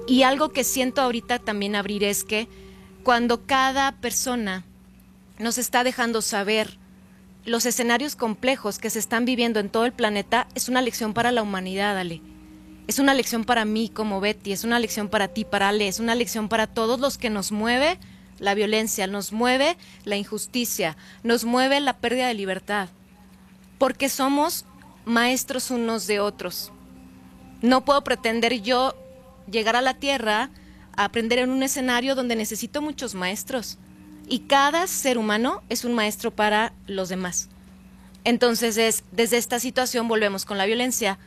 Y 0.06 0.22
algo 0.22 0.48
que 0.48 0.64
siento 0.64 1.02
ahorita 1.02 1.38
también 1.38 1.76
abrir 1.76 2.02
es 2.02 2.24
que 2.24 2.48
cuando 3.02 3.44
cada 3.44 3.92
persona 3.92 4.64
nos 5.38 5.58
está 5.58 5.84
dejando 5.84 6.22
saber 6.22 6.78
los 7.44 7.66
escenarios 7.66 8.16
complejos 8.16 8.78
que 8.78 8.88
se 8.88 9.00
están 9.00 9.26
viviendo 9.26 9.60
en 9.60 9.68
todo 9.68 9.84
el 9.84 9.92
planeta, 9.92 10.48
es 10.54 10.70
una 10.70 10.80
lección 10.80 11.12
para 11.12 11.30
la 11.30 11.42
humanidad, 11.42 11.98
Ale. 11.98 12.22
Es 12.86 12.98
una 12.98 13.14
lección 13.14 13.44
para 13.44 13.64
mí 13.64 13.88
como 13.88 14.20
Betty, 14.20 14.52
es 14.52 14.64
una 14.64 14.78
lección 14.78 15.08
para 15.08 15.28
ti, 15.28 15.44
para 15.44 15.68
Ale, 15.68 15.88
es 15.88 15.98
una 15.98 16.14
lección 16.14 16.48
para 16.48 16.66
todos 16.66 17.00
los 17.00 17.18
que 17.18 17.30
nos 17.30 17.52
mueve 17.52 17.98
la 18.38 18.54
violencia, 18.54 19.06
nos 19.06 19.32
mueve 19.32 19.76
la 20.04 20.16
injusticia, 20.16 20.96
nos 21.22 21.44
mueve 21.44 21.80
la 21.80 21.96
pérdida 21.96 22.28
de 22.28 22.34
libertad, 22.34 22.88
porque 23.78 24.08
somos 24.08 24.64
maestros 25.04 25.70
unos 25.70 26.06
de 26.06 26.20
otros. 26.20 26.72
No 27.62 27.84
puedo 27.84 28.04
pretender 28.04 28.60
yo 28.62 28.94
llegar 29.50 29.76
a 29.76 29.80
la 29.80 29.94
Tierra 29.94 30.50
a 30.96 31.04
aprender 31.04 31.38
en 31.38 31.50
un 31.50 31.62
escenario 31.62 32.14
donde 32.14 32.36
necesito 32.36 32.82
muchos 32.82 33.14
maestros. 33.14 33.78
Y 34.28 34.40
cada 34.40 34.86
ser 34.86 35.18
humano 35.18 35.62
es 35.68 35.84
un 35.84 35.94
maestro 35.94 36.32
para 36.32 36.72
los 36.86 37.08
demás. 37.08 37.48
Entonces 38.24 38.76
es, 38.76 39.04
desde 39.12 39.36
esta 39.36 39.60
situación 39.60 40.08
volvemos 40.08 40.44
con 40.44 40.58
la 40.58 40.66
violencia. 40.66 41.18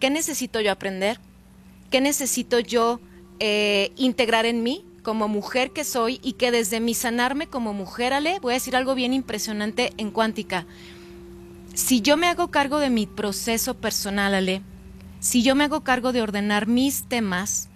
¿Qué 0.00 0.10
necesito 0.10 0.60
yo 0.60 0.72
aprender? 0.72 1.18
¿Qué 1.90 2.00
necesito 2.00 2.60
yo 2.60 3.00
eh, 3.40 3.92
integrar 3.96 4.46
en 4.46 4.62
mí 4.62 4.84
como 5.02 5.28
mujer 5.28 5.70
que 5.70 5.84
soy 5.84 6.20
y 6.22 6.34
que 6.34 6.50
desde 6.50 6.80
mi 6.80 6.92
sanarme 6.92 7.46
como 7.46 7.72
mujer, 7.72 8.12
Ale, 8.12 8.40
voy 8.40 8.52
a 8.52 8.54
decir 8.54 8.76
algo 8.76 8.94
bien 8.94 9.14
impresionante 9.14 9.92
en 9.96 10.10
cuántica. 10.10 10.66
Si 11.72 12.02
yo 12.02 12.16
me 12.16 12.26
hago 12.26 12.48
cargo 12.48 12.78
de 12.78 12.90
mi 12.90 13.06
proceso 13.06 13.74
personal, 13.74 14.34
Ale, 14.34 14.60
si 15.20 15.42
yo 15.42 15.54
me 15.54 15.64
hago 15.64 15.82
cargo 15.82 16.12
de 16.12 16.20
ordenar 16.20 16.66
mis 16.66 17.08
temas, 17.08 17.68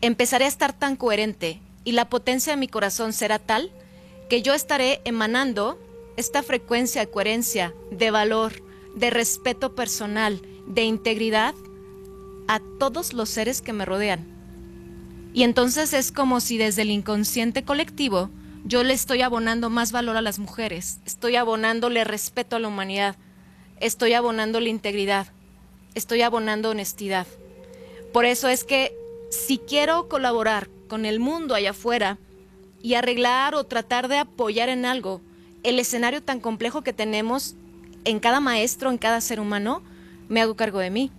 empezaré 0.00 0.46
a 0.46 0.48
estar 0.48 0.72
tan 0.72 0.96
coherente 0.96 1.60
y 1.84 1.92
la 1.92 2.08
potencia 2.08 2.52
de 2.52 2.56
mi 2.56 2.68
corazón 2.68 3.12
será 3.12 3.38
tal 3.38 3.70
que 4.30 4.42
yo 4.42 4.54
estaré 4.54 5.02
emanando 5.04 5.78
esta 6.16 6.42
frecuencia 6.42 7.02
de 7.02 7.10
coherencia, 7.10 7.74
de 7.90 8.10
valor, 8.10 8.52
de 8.94 9.10
respeto 9.10 9.74
personal, 9.74 10.40
de 10.66 10.84
integridad 10.84 11.54
a 12.48 12.60
todos 12.78 13.12
los 13.12 13.28
seres 13.28 13.62
que 13.62 13.72
me 13.72 13.84
rodean. 13.84 14.26
Y 15.34 15.44
entonces 15.44 15.92
es 15.94 16.12
como 16.12 16.40
si 16.40 16.58
desde 16.58 16.82
el 16.82 16.90
inconsciente 16.90 17.64
colectivo 17.64 18.30
yo 18.64 18.84
le 18.84 18.94
estoy 18.94 19.22
abonando 19.22 19.70
más 19.70 19.90
valor 19.90 20.16
a 20.16 20.22
las 20.22 20.38
mujeres, 20.38 21.00
estoy 21.04 21.36
abonándole 21.36 22.04
respeto 22.04 22.56
a 22.56 22.58
la 22.58 22.68
humanidad, 22.68 23.16
estoy 23.80 24.12
abonándole 24.12 24.70
integridad, 24.70 25.26
estoy 25.94 26.22
abonando 26.22 26.70
honestidad. 26.70 27.26
Por 28.12 28.24
eso 28.24 28.48
es 28.48 28.64
que 28.64 28.94
si 29.30 29.58
quiero 29.58 30.08
colaborar 30.08 30.68
con 30.88 31.06
el 31.06 31.18
mundo 31.18 31.54
allá 31.54 31.70
afuera 31.70 32.18
y 32.82 32.94
arreglar 32.94 33.54
o 33.54 33.64
tratar 33.64 34.08
de 34.08 34.18
apoyar 34.18 34.68
en 34.68 34.84
algo 34.84 35.20
el 35.62 35.78
escenario 35.78 36.22
tan 36.22 36.40
complejo 36.40 36.82
que 36.82 36.92
tenemos 36.92 37.54
en 38.04 38.20
cada 38.20 38.40
maestro, 38.40 38.90
en 38.90 38.98
cada 38.98 39.20
ser 39.20 39.40
humano, 39.40 39.82
me 40.28 40.40
hago 40.40 40.54
cargo 40.54 40.78
de 40.78 40.90
mí. 40.90 41.10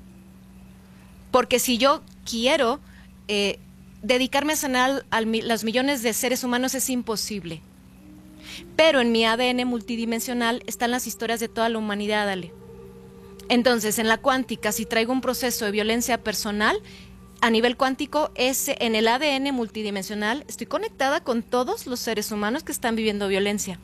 Porque 1.32 1.60
si 1.60 1.78
yo 1.78 2.04
quiero 2.26 2.80
eh, 3.28 3.60
dedicarme 4.02 4.54
a 4.54 4.58
sanar 4.58 5.06
a 5.10 5.22
los 5.22 5.63
millones 5.63 6.04
de 6.04 6.13
seres 6.13 6.44
humanos 6.44 6.76
es 6.76 6.89
imposible. 6.89 7.62
Pero 8.76 9.02
en 9.02 9.12
mi 9.12 9.26
ADN 9.26 9.66
multidimensional 9.66 10.62
están 10.68 10.92
las 10.92 11.08
historias 11.08 11.39
de 11.39 11.48
toda 11.48 11.70
la 11.70 11.78
humanidad, 11.78 12.30
Ale. 12.30 12.54
Entonces, 13.50 14.00
en 14.00 14.08
la 14.08 14.18
cuántica, 14.18 14.72
si 14.72 14.86
traigo 14.86 15.12
un 15.12 15.22
proceso 15.22 15.66
de 15.66 15.72
violencia 15.72 16.22
personal, 16.22 16.78
a 17.42 17.50
nivel 17.50 17.76
cuántico, 17.76 18.32
es 18.36 18.70
en 18.70 18.96
el 18.96 19.08
ADN 19.08 19.54
multidimensional, 19.54 20.46
estoy 20.48 20.68
conectada 20.68 21.24
con 21.24 21.44
todos 21.44 21.88
los 21.88 22.00
seres 22.00 22.32
humanos 22.32 22.63
que 22.63 22.72
están 22.72 22.96
viviendo 22.96 23.28
violencia. 23.28 23.80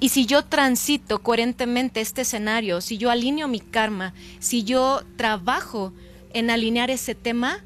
Y 0.00 0.10
si 0.10 0.26
yo 0.26 0.44
transito 0.44 1.22
coherentemente 1.22 2.00
este 2.00 2.22
escenario, 2.22 2.80
si 2.80 2.98
yo 2.98 3.10
alineo 3.10 3.48
mi 3.48 3.60
karma, 3.60 4.12
si 4.38 4.64
yo 4.64 5.02
trabajo 5.16 5.92
en 6.32 6.50
alinear 6.50 6.90
ese 6.90 7.14
tema, 7.14 7.64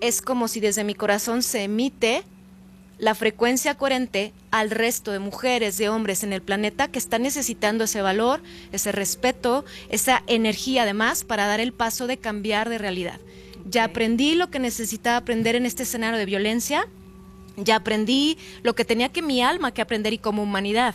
es 0.00 0.22
como 0.22 0.48
si 0.48 0.60
desde 0.60 0.84
mi 0.84 0.94
corazón 0.94 1.42
se 1.42 1.64
emite 1.64 2.24
la 2.98 3.14
frecuencia 3.14 3.74
coherente 3.74 4.32
al 4.50 4.70
resto 4.70 5.10
de 5.10 5.18
mujeres, 5.18 5.76
de 5.78 5.88
hombres 5.88 6.22
en 6.22 6.32
el 6.32 6.42
planeta 6.42 6.88
que 6.88 6.98
están 6.98 7.22
necesitando 7.22 7.84
ese 7.84 8.02
valor, 8.02 8.40
ese 8.72 8.92
respeto, 8.92 9.64
esa 9.88 10.22
energía 10.26 10.82
además 10.82 11.24
para 11.24 11.46
dar 11.46 11.60
el 11.60 11.72
paso 11.72 12.06
de 12.06 12.18
cambiar 12.18 12.68
de 12.68 12.78
realidad. 12.78 13.20
Ya 13.66 13.84
aprendí 13.84 14.36
lo 14.36 14.50
que 14.50 14.58
necesitaba 14.58 15.16
aprender 15.16 15.56
en 15.56 15.66
este 15.66 15.82
escenario 15.82 16.18
de 16.18 16.26
violencia, 16.26 16.86
ya 17.56 17.76
aprendí 17.76 18.38
lo 18.62 18.74
que 18.74 18.84
tenía 18.84 19.08
que 19.08 19.22
mi 19.22 19.42
alma 19.42 19.72
que 19.72 19.82
aprender 19.82 20.12
y 20.12 20.18
como 20.18 20.42
humanidad. 20.42 20.94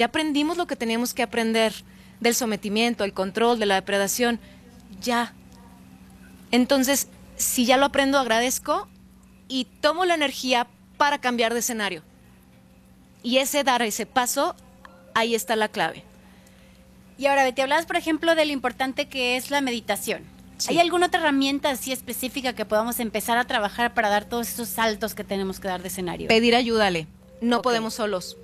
Ya 0.00 0.06
aprendimos 0.06 0.56
lo 0.56 0.66
que 0.66 0.76
teníamos 0.76 1.12
que 1.12 1.22
aprender 1.22 1.74
del 2.20 2.34
sometimiento, 2.34 3.04
el 3.04 3.12
control, 3.12 3.58
de 3.58 3.66
la 3.66 3.74
depredación. 3.74 4.40
Ya. 5.02 5.34
Entonces, 6.50 7.08
si 7.36 7.66
ya 7.66 7.76
lo 7.76 7.84
aprendo, 7.84 8.18
agradezco 8.18 8.88
y 9.46 9.66
tomo 9.82 10.06
la 10.06 10.14
energía 10.14 10.68
para 10.96 11.18
cambiar 11.18 11.52
de 11.52 11.58
escenario. 11.58 12.02
Y 13.22 13.36
ese 13.36 13.62
dar 13.62 13.82
ese 13.82 14.06
paso, 14.06 14.56
ahí 15.14 15.34
está 15.34 15.54
la 15.54 15.68
clave. 15.68 16.02
Y 17.18 17.26
ahora, 17.26 17.52
te 17.54 17.60
hablabas, 17.60 17.84
por 17.84 17.96
ejemplo, 17.96 18.34
de 18.34 18.46
lo 18.46 18.52
importante 18.52 19.06
que 19.06 19.36
es 19.36 19.50
la 19.50 19.60
meditación. 19.60 20.24
¿Hay 20.66 20.78
alguna 20.78 21.08
otra 21.08 21.20
herramienta 21.20 21.68
así 21.68 21.92
específica 21.92 22.54
que 22.54 22.64
podamos 22.64 23.00
empezar 23.00 23.36
a 23.36 23.44
trabajar 23.44 23.92
para 23.92 24.08
dar 24.08 24.24
todos 24.24 24.48
esos 24.48 24.70
saltos 24.70 25.14
que 25.14 25.24
tenemos 25.24 25.60
que 25.60 25.68
dar 25.68 25.82
de 25.82 25.88
escenario? 25.88 26.28
Pedir 26.28 26.56
ayúdale. 26.56 27.06
No 27.42 27.60
podemos 27.60 27.92
solos. 27.92 28.38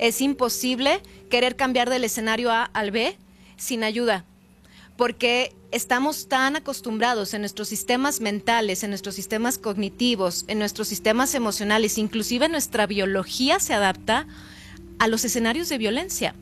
Es 0.00 0.22
imposible 0.22 1.02
querer 1.28 1.56
cambiar 1.56 1.90
del 1.90 2.04
escenario 2.04 2.50
A 2.50 2.64
al 2.64 2.90
B 2.90 3.18
sin 3.58 3.84
ayuda, 3.84 4.24
porque 4.96 5.54
estamos 5.72 6.26
tan 6.26 6.56
acostumbrados 6.56 7.34
en 7.34 7.42
nuestros 7.42 7.68
sistemas 7.68 8.22
mentales, 8.22 8.82
en 8.82 8.88
nuestros 8.88 9.14
sistemas 9.14 9.58
cognitivos, 9.58 10.46
en 10.48 10.58
nuestros 10.58 10.88
sistemas 10.88 11.34
emocionales, 11.34 11.98
inclusive 11.98 12.48
nuestra 12.48 12.86
biología 12.86 13.60
se 13.60 13.74
adapta 13.74 14.26
a 14.98 15.06
los 15.06 15.22
escenarios 15.26 15.68
de 15.68 15.76
violencia. 15.76 16.34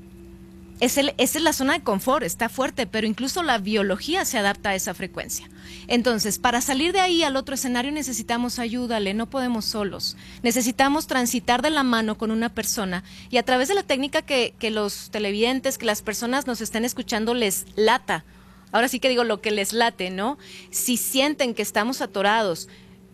Es 0.81 0.97
esa 0.97 1.13
es 1.19 1.43
la 1.43 1.53
zona 1.53 1.73
de 1.73 1.83
confort, 1.83 2.23
está 2.23 2.49
fuerte, 2.49 2.87
pero 2.87 3.07
incluso 3.07 3.43
la 3.43 3.59
biología 3.59 4.25
se 4.25 4.39
adapta 4.39 4.71
a 4.71 4.75
esa 4.77 4.95
frecuencia. 4.95 5.51
Entonces, 5.89 6.39
para 6.39 6.61
salir 6.61 6.93
de 6.93 7.01
ahí 7.01 7.25
al 7.25 7.35
otro 7.35 7.57
escenario 7.57 7.91
necesitamos 7.91 8.61
ayúdale, 8.61 9.13
no 9.13 9.29
podemos 9.29 9.65
solos. 9.65 10.17
Necesitamos 10.43 11.09
transitar 11.09 11.63
de 11.63 11.71
la 11.71 11.83
mano 11.83 12.17
con 12.17 12.31
una 12.31 12.49
persona 12.49 13.03
y 13.29 13.39
a 13.39 13.43
través 13.43 13.67
de 13.67 13.75
la 13.75 13.83
técnica 13.83 14.23
que, 14.23 14.55
que 14.61 14.71
los 14.71 15.11
televidentes, 15.11 15.79
que 15.79 15.87
las 15.87 16.03
personas 16.03 16.47
nos 16.47 16.61
estén 16.61 16.85
escuchando 16.85 17.35
les 17.35 17.67
lata. 17.75 18.25
Ahora 18.71 18.87
sí 18.89 19.01
que 19.01 19.09
digo 19.09 19.25
lo 19.25 19.41
que 19.41 19.51
les 19.51 19.73
late, 19.73 20.11
¿no? 20.11 20.39
Si 20.71 20.97
sienten 20.97 21.55
que 21.55 21.63
estamos 21.63 22.01
atorados, 22.03 22.69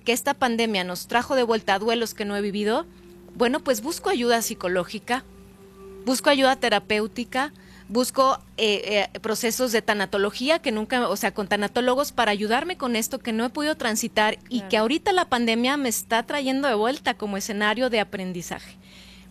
que 0.05 0.13
esta 0.13 0.35
pandemia 0.35 0.85
nos 0.85 1.07
trajo 1.07 1.35
de 1.35 1.45
vuelta 1.45 1.75
a 1.75 1.79
duelos 1.79 2.13
que 2.13 2.27
no 2.27 2.37
he 2.37 2.43
vivido, 2.43 2.87
bueno, 3.35 3.61
pues 3.61 3.81
busco 3.81 4.11
ayuda 4.11 4.43
psicológica, 4.43 5.25
busco 6.05 6.31
ayuda 6.31 6.57
terapéutica, 6.57 7.53
busco 7.89 8.39
eh, 8.57 9.09
eh, 9.15 9.21
procesos 9.21 9.73
de 9.73 9.83
tanatología 9.83 10.59
que 10.59 10.73
nunca, 10.73 11.09
o 11.09 11.17
sea, 11.17 11.35
con 11.35 11.49
tanatólogos 11.49 12.13
para 12.13 12.31
ayudarme 12.31 12.77
con 12.77 12.97
esto 12.97 13.19
que 13.19 13.33
no 13.33 13.45
he 13.45 13.51
podido 13.51 13.77
transitar 13.77 14.39
y 14.49 14.63
que 14.63 14.77
ahorita 14.77 15.13
la 15.13 15.29
pandemia 15.29 15.77
me 15.77 15.89
está 15.89 16.23
trayendo 16.23 16.69
de 16.69 16.75
vuelta 16.75 17.15
como 17.15 17.37
escenario 17.37 17.91
de 17.91 18.01
aprendizaje 18.01 18.79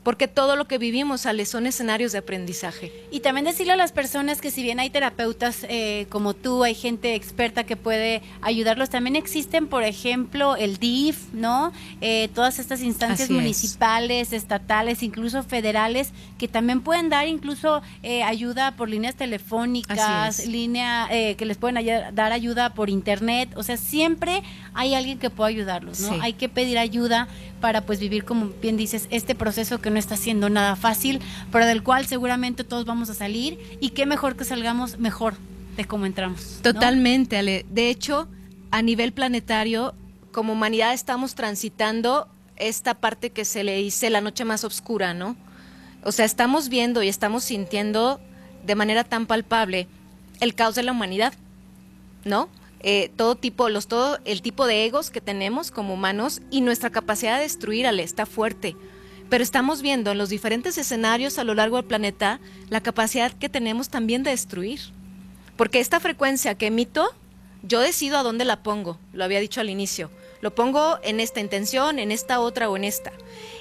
porque 0.03 0.27
todo 0.27 0.55
lo 0.55 0.65
que 0.67 0.77
vivimos, 0.77 1.25
Ale, 1.25 1.45
son 1.45 1.65
escenarios 1.65 2.11
de 2.11 2.17
aprendizaje. 2.19 2.91
Y 3.09 3.21
también 3.21 3.45
decirle 3.45 3.73
a 3.73 3.77
las 3.77 3.91
personas 3.91 4.41
que 4.41 4.51
si 4.51 4.61
bien 4.61 4.79
hay 4.79 4.89
terapeutas 4.89 5.65
eh, 5.69 6.07
como 6.09 6.33
tú, 6.33 6.63
hay 6.63 6.75
gente 6.75 7.15
experta 7.15 7.63
que 7.63 7.77
puede 7.77 8.21
ayudarlos, 8.41 8.89
también 8.89 9.15
existen, 9.15 9.67
por 9.67 9.83
ejemplo, 9.83 10.55
el 10.57 10.77
DIF, 10.77 11.33
¿no? 11.33 11.71
Eh, 12.01 12.29
todas 12.35 12.59
estas 12.59 12.81
instancias 12.81 13.29
municipales, 13.29 14.33
estatales, 14.33 15.03
incluso 15.03 15.41
federales, 15.43 16.11
que 16.37 16.47
también 16.47 16.81
pueden 16.81 17.09
dar 17.09 17.27
incluso 17.27 17.81
eh, 18.03 18.23
ayuda 18.23 18.75
por 18.75 18.89
líneas 18.89 19.15
telefónicas, 19.15 20.45
línea 20.45 21.07
que 21.09 21.45
les 21.45 21.57
pueden 21.57 21.85
dar 22.13 22.31
ayuda 22.31 22.73
por 22.73 22.89
internet, 22.89 23.49
o 23.55 23.63
sea, 23.63 23.77
siempre 23.77 24.43
hay 24.73 24.95
alguien 24.95 25.19
que 25.19 25.29
pueda 25.29 25.49
ayudarlos, 25.49 26.01
¿no? 26.01 26.21
Hay 26.21 26.33
que 26.33 26.49
pedir 26.49 26.77
ayuda 26.77 27.27
para 27.63 27.79
pues 27.79 28.01
vivir, 28.01 28.25
como 28.25 28.49
bien 28.61 28.75
dices, 28.75 29.07
este 29.09 29.35
proceso 29.35 29.79
que 29.79 29.89
no 29.89 29.97
está 29.97 30.17
siendo 30.17 30.49
nada 30.49 30.75
fácil, 30.75 31.21
pero 31.49 31.65
del 31.65 31.81
cual 31.81 32.05
seguramente 32.05 32.65
todos 32.65 32.83
vamos 32.83 33.09
a 33.09 33.13
salir 33.13 33.57
y 33.79 33.91
qué 33.91 34.05
mejor 34.05 34.35
que 34.35 34.43
salgamos 34.43 34.99
mejor 34.99 35.35
de 35.77 35.85
cómo 35.85 36.05
entramos. 36.05 36.59
Totalmente, 36.61 37.37
Ale. 37.37 37.65
De 37.69 37.89
hecho, 37.89 38.27
a 38.69 38.81
nivel 38.81 39.13
planetario, 39.13 39.95
como 40.33 40.51
humanidad 40.51 40.93
estamos 40.93 41.35
transitando 41.35 42.27
esta 42.57 42.95
parte 42.95 43.29
que 43.29 43.45
se 43.45 43.63
le 43.63 43.77
dice 43.77 44.09
la 44.09 44.19
noche 44.19 44.43
más 44.43 44.65
oscura, 44.65 45.13
¿no? 45.13 45.37
O 46.03 46.11
sea, 46.11 46.25
estamos 46.25 46.67
viendo 46.67 47.01
y 47.01 47.07
estamos 47.07 47.45
sintiendo 47.45 48.19
de 48.65 48.75
manera 48.75 49.05
tan 49.05 49.25
palpable 49.25 49.87
el 50.41 50.53
caos 50.53 50.75
de 50.75 50.83
la 50.83 50.91
humanidad, 50.91 51.31
¿no? 52.25 52.49
Eh, 52.83 53.11
todo 53.15 53.35
tipo, 53.35 53.69
los, 53.69 53.87
todo 53.87 54.19
el 54.25 54.41
tipo 54.41 54.67
de 54.67 54.85
egos 54.85 55.09
que 55.09 55.21
tenemos 55.21 55.71
como 55.71 55.93
humanos 55.93 56.41
y 56.51 56.59
nuestra 56.59 56.89
capacidad 56.89 57.37
de 57.37 57.43
destruir, 57.43 57.87
Ale, 57.87 58.03
está 58.03 58.25
fuerte. 58.25 58.75
Pero 59.29 59.41
estamos 59.43 59.81
viendo 59.81 60.11
en 60.11 60.17
los 60.17 60.29
diferentes 60.29 60.77
escenarios 60.77 61.39
a 61.39 61.45
lo 61.45 61.55
largo 61.55 61.77
del 61.77 61.85
planeta 61.85 62.39
la 62.69 62.81
capacidad 62.81 63.31
que 63.31 63.49
tenemos 63.49 63.89
también 63.89 64.21
de 64.23 64.31
destruir. 64.31 64.81
Porque 65.55 65.79
esta 65.79 66.01
frecuencia 66.01 66.55
que 66.55 66.67
emito, 66.67 67.13
yo 67.63 67.79
decido 67.79 68.17
a 68.17 68.23
dónde 68.23 68.43
la 68.43 68.63
pongo, 68.63 68.99
lo 69.13 69.23
había 69.23 69.39
dicho 69.39 69.61
al 69.61 69.69
inicio. 69.69 70.11
Lo 70.43 70.53
pongo 70.53 70.99
en 71.03 71.21
esta 71.21 71.39
intención, 71.39 71.99
en 71.99 72.11
esta 72.11 72.41
otra 72.41 72.69
o 72.69 72.75
en 72.75 72.83
esta. 72.83 73.13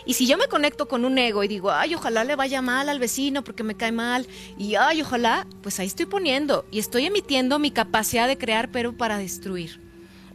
Y 0.05 0.15
si 0.15 0.27
yo 0.27 0.37
me 0.37 0.49
conecto 0.49 0.89
con 0.89 1.05
un 1.05 1.17
ego 1.17 1.45
y 1.45 1.49
digo, 1.49 1.71
ay, 1.71 1.95
ojalá 1.95 2.25
le 2.25 2.35
vaya 2.35 2.61
mal 2.61 2.89
al 2.89 2.99
vecino 2.99 3.45
porque 3.45 3.63
me 3.63 3.77
cae 3.77 3.93
mal, 3.93 4.27
y 4.59 4.75
ay, 4.75 5.01
ojalá, 5.01 5.47
pues 5.63 5.79
ahí 5.79 5.87
estoy 5.87 6.07
poniendo 6.07 6.65
y 6.73 6.81
estoy 6.81 7.07
emitiendo 7.07 7.61
mi 7.61 7.71
capacidad 7.71 8.27
de 8.27 8.37
crear, 8.37 8.69
pero 8.73 8.97
para 8.97 9.17
destruir. 9.17 9.81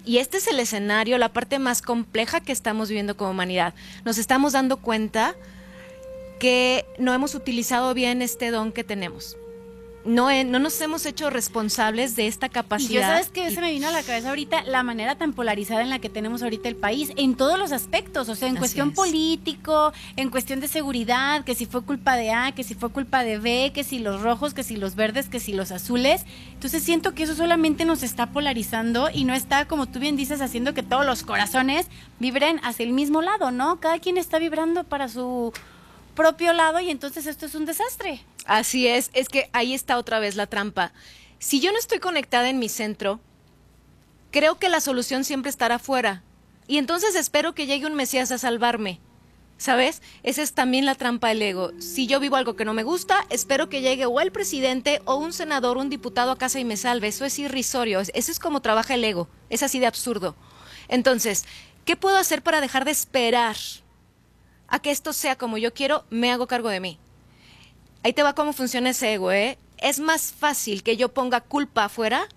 Y 0.06 0.20
este 0.20 0.38
es 0.38 0.48
el 0.48 0.62
escenario, 0.62 1.18
la 1.18 1.34
parte 1.34 1.60
más 1.60 1.82
compleja 1.82 2.40
que 2.40 2.54
estamos 2.54 2.88
viviendo 2.88 3.18
como 3.18 3.32
humanidad. 3.32 3.74
Nos 4.06 4.18
estamos 4.18 4.54
dando 4.54 4.78
cuenta 4.78 5.36
que 6.40 6.86
no 6.98 7.14
hemos 7.14 7.36
utilizado 7.36 7.94
bien 7.94 8.22
este 8.22 8.52
don 8.52 8.72
que 8.72 8.86
tenemos 8.86 9.36
no, 10.06 10.32
no 10.46 10.60
nos 10.60 10.80
hemos 10.80 11.06
hecho 11.06 11.30
responsables 11.30 12.16
de 12.16 12.28
esta 12.28 12.50
capacidad. 12.50 12.90
Y 12.90 12.94
ya 12.94 13.08
sabes 13.08 13.30
que 13.30 13.52
se 13.52 13.60
me 13.60 13.72
vino 13.72 13.88
a 13.88 13.92
la 13.92 14.04
cabeza 14.04 14.30
ahorita 14.30 14.64
la 14.64 14.84
manera 14.84 15.18
tan 15.18 15.34
polarizada 15.34 15.82
en 15.82 15.90
la 15.90 16.00
que 16.00 16.10
tenemos 16.10 16.42
ahorita 16.44 16.70
el 16.70 16.76
país, 16.76 17.12
en 17.18 17.36
todos 17.36 17.60
los 17.60 17.72
aspectos, 17.72 18.30
o 18.30 18.36
sea, 18.36 18.48
en 18.48 18.56
cuestión 18.56 18.94
político, 18.94 19.92
en 20.16 20.30
cuestión 20.30 20.60
de 20.60 20.68
seguridad, 20.68 21.44
que 21.44 21.56
si 21.56 21.66
fue 21.66 21.84
culpa 21.84 22.16
de 22.16 22.32
A, 22.32 22.54
que 22.54 22.64
si 22.64 22.74
fue 22.74 22.90
culpa 22.90 23.24
de 23.24 23.38
B, 23.38 23.72
que 23.74 23.84
si 23.84 24.00
los 24.00 24.22
rojos, 24.22 24.54
que 24.54 24.64
si 24.64 24.78
los 24.78 24.96
verdes, 24.96 25.28
que 25.28 25.40
si 25.40 25.54
los 25.54 25.72
azules. 25.72 26.26
Entonces 26.54 26.84
siento 26.84 27.14
que 27.14 27.24
eso 27.24 27.36
solamente 27.36 27.86
nos 27.86 28.04
está 28.04 28.28
polarizando 28.28 29.10
y 29.14 29.26
no 29.26 29.34
está, 29.34 29.66
como 29.66 29.88
tú 29.88 30.00
bien 30.00 30.16
dices, 30.16 30.42
haciendo 30.42 30.74
que 30.74 30.84
todos 30.84 31.06
los 31.06 31.24
corazones 31.24 31.88
vibren 32.20 32.60
hacia 32.64 32.86
el 32.86 32.94
mismo 32.94 33.22
lado, 33.22 33.52
¿no? 33.52 33.80
Cada 33.80 34.00
quien 34.00 34.18
está 34.18 34.40
vibrando 34.40 34.84
para 34.84 35.10
su 35.10 35.54
propio 36.16 36.52
lado 36.54 36.80
y 36.80 36.90
entonces 36.90 37.28
esto 37.28 37.46
es 37.46 37.56
un 37.56 37.66
desastre. 37.66 38.22
Así 38.48 38.88
es, 38.88 39.12
es 39.14 39.28
que 39.28 39.50
ahí 39.52 39.74
está 39.74 39.98
otra 39.98 40.20
vez 40.20 40.36
la 40.38 40.48
trampa. 40.48 40.94
Si 41.38 41.60
yo 41.60 41.74
no 41.74 41.78
estoy 41.78 42.00
conectada 42.00 42.50
en 42.50 42.60
mi 42.60 42.70
centro, 42.70 43.20
creo 44.32 44.58
que 44.58 44.70
la 44.70 44.80
solución 44.80 45.26
siempre 45.26 45.50
estará 45.50 45.76
afuera. 45.76 46.24
Y 46.66 46.78
entonces 46.78 47.16
espero 47.16 47.54
que 47.54 47.66
llegue 47.66 47.86
un 47.86 47.96
Mesías 47.96 48.32
a 48.32 48.38
salvarme. 48.38 49.02
¿Sabes? 49.58 50.02
Esa 50.24 50.44
es 50.44 50.54
también 50.54 50.86
la 50.86 50.96
trampa 50.96 51.30
del 51.30 51.42
ego. 51.42 51.72
Si 51.80 52.08
yo 52.08 52.20
vivo 52.20 52.38
algo 52.38 52.56
que 52.56 52.64
no 52.64 52.74
me 52.74 52.84
gusta, 52.84 53.26
espero 53.30 53.70
que 53.70 53.82
llegue 53.82 54.06
o 54.06 54.22
el 54.22 54.32
presidente 54.32 55.02
o 55.06 55.16
un 55.16 55.34
senador, 55.34 55.78
un 55.78 55.90
diputado 55.90 56.32
a 56.32 56.38
casa 56.38 56.60
y 56.60 56.66
me 56.66 56.78
salve. 56.78 57.08
Eso 57.08 57.26
es 57.26 57.38
irrisorio. 57.40 58.00
Eso 58.00 58.32
es 58.32 58.40
como 58.40 58.62
trabaja 58.62 58.94
el 58.94 59.04
ego. 59.04 59.28
Es 59.50 59.62
así 59.62 59.80
de 59.80 59.88
absurdo. 59.88 60.36
Entonces, 60.88 61.44
¿qué 61.84 61.98
puedo 61.98 62.18
hacer 62.18 62.44
para 62.44 62.62
dejar 62.62 62.86
de 62.86 62.92
esperar 62.92 63.58
a 64.68 64.80
que 64.80 64.92
esto 64.92 65.12
sea 65.12 65.36
como 65.36 65.58
yo 65.58 65.74
quiero? 65.74 66.06
Me 66.10 66.32
hago 66.32 66.48
cargo 66.48 66.70
de 66.70 66.80
mí. 66.80 67.00
Ahí 68.04 68.14
te 68.14 68.24
va 68.24 68.34
cómo 68.34 68.54
funciona 68.54 68.90
ese 68.90 69.14
ego, 69.14 69.32
¿eh? 69.32 69.58
Es 69.78 70.00
más 70.00 70.32
fácil 70.32 70.84
que 70.84 70.98
yo 70.98 71.10
ponga 71.10 71.42
culpa 71.42 71.86
afuera. 71.86 72.28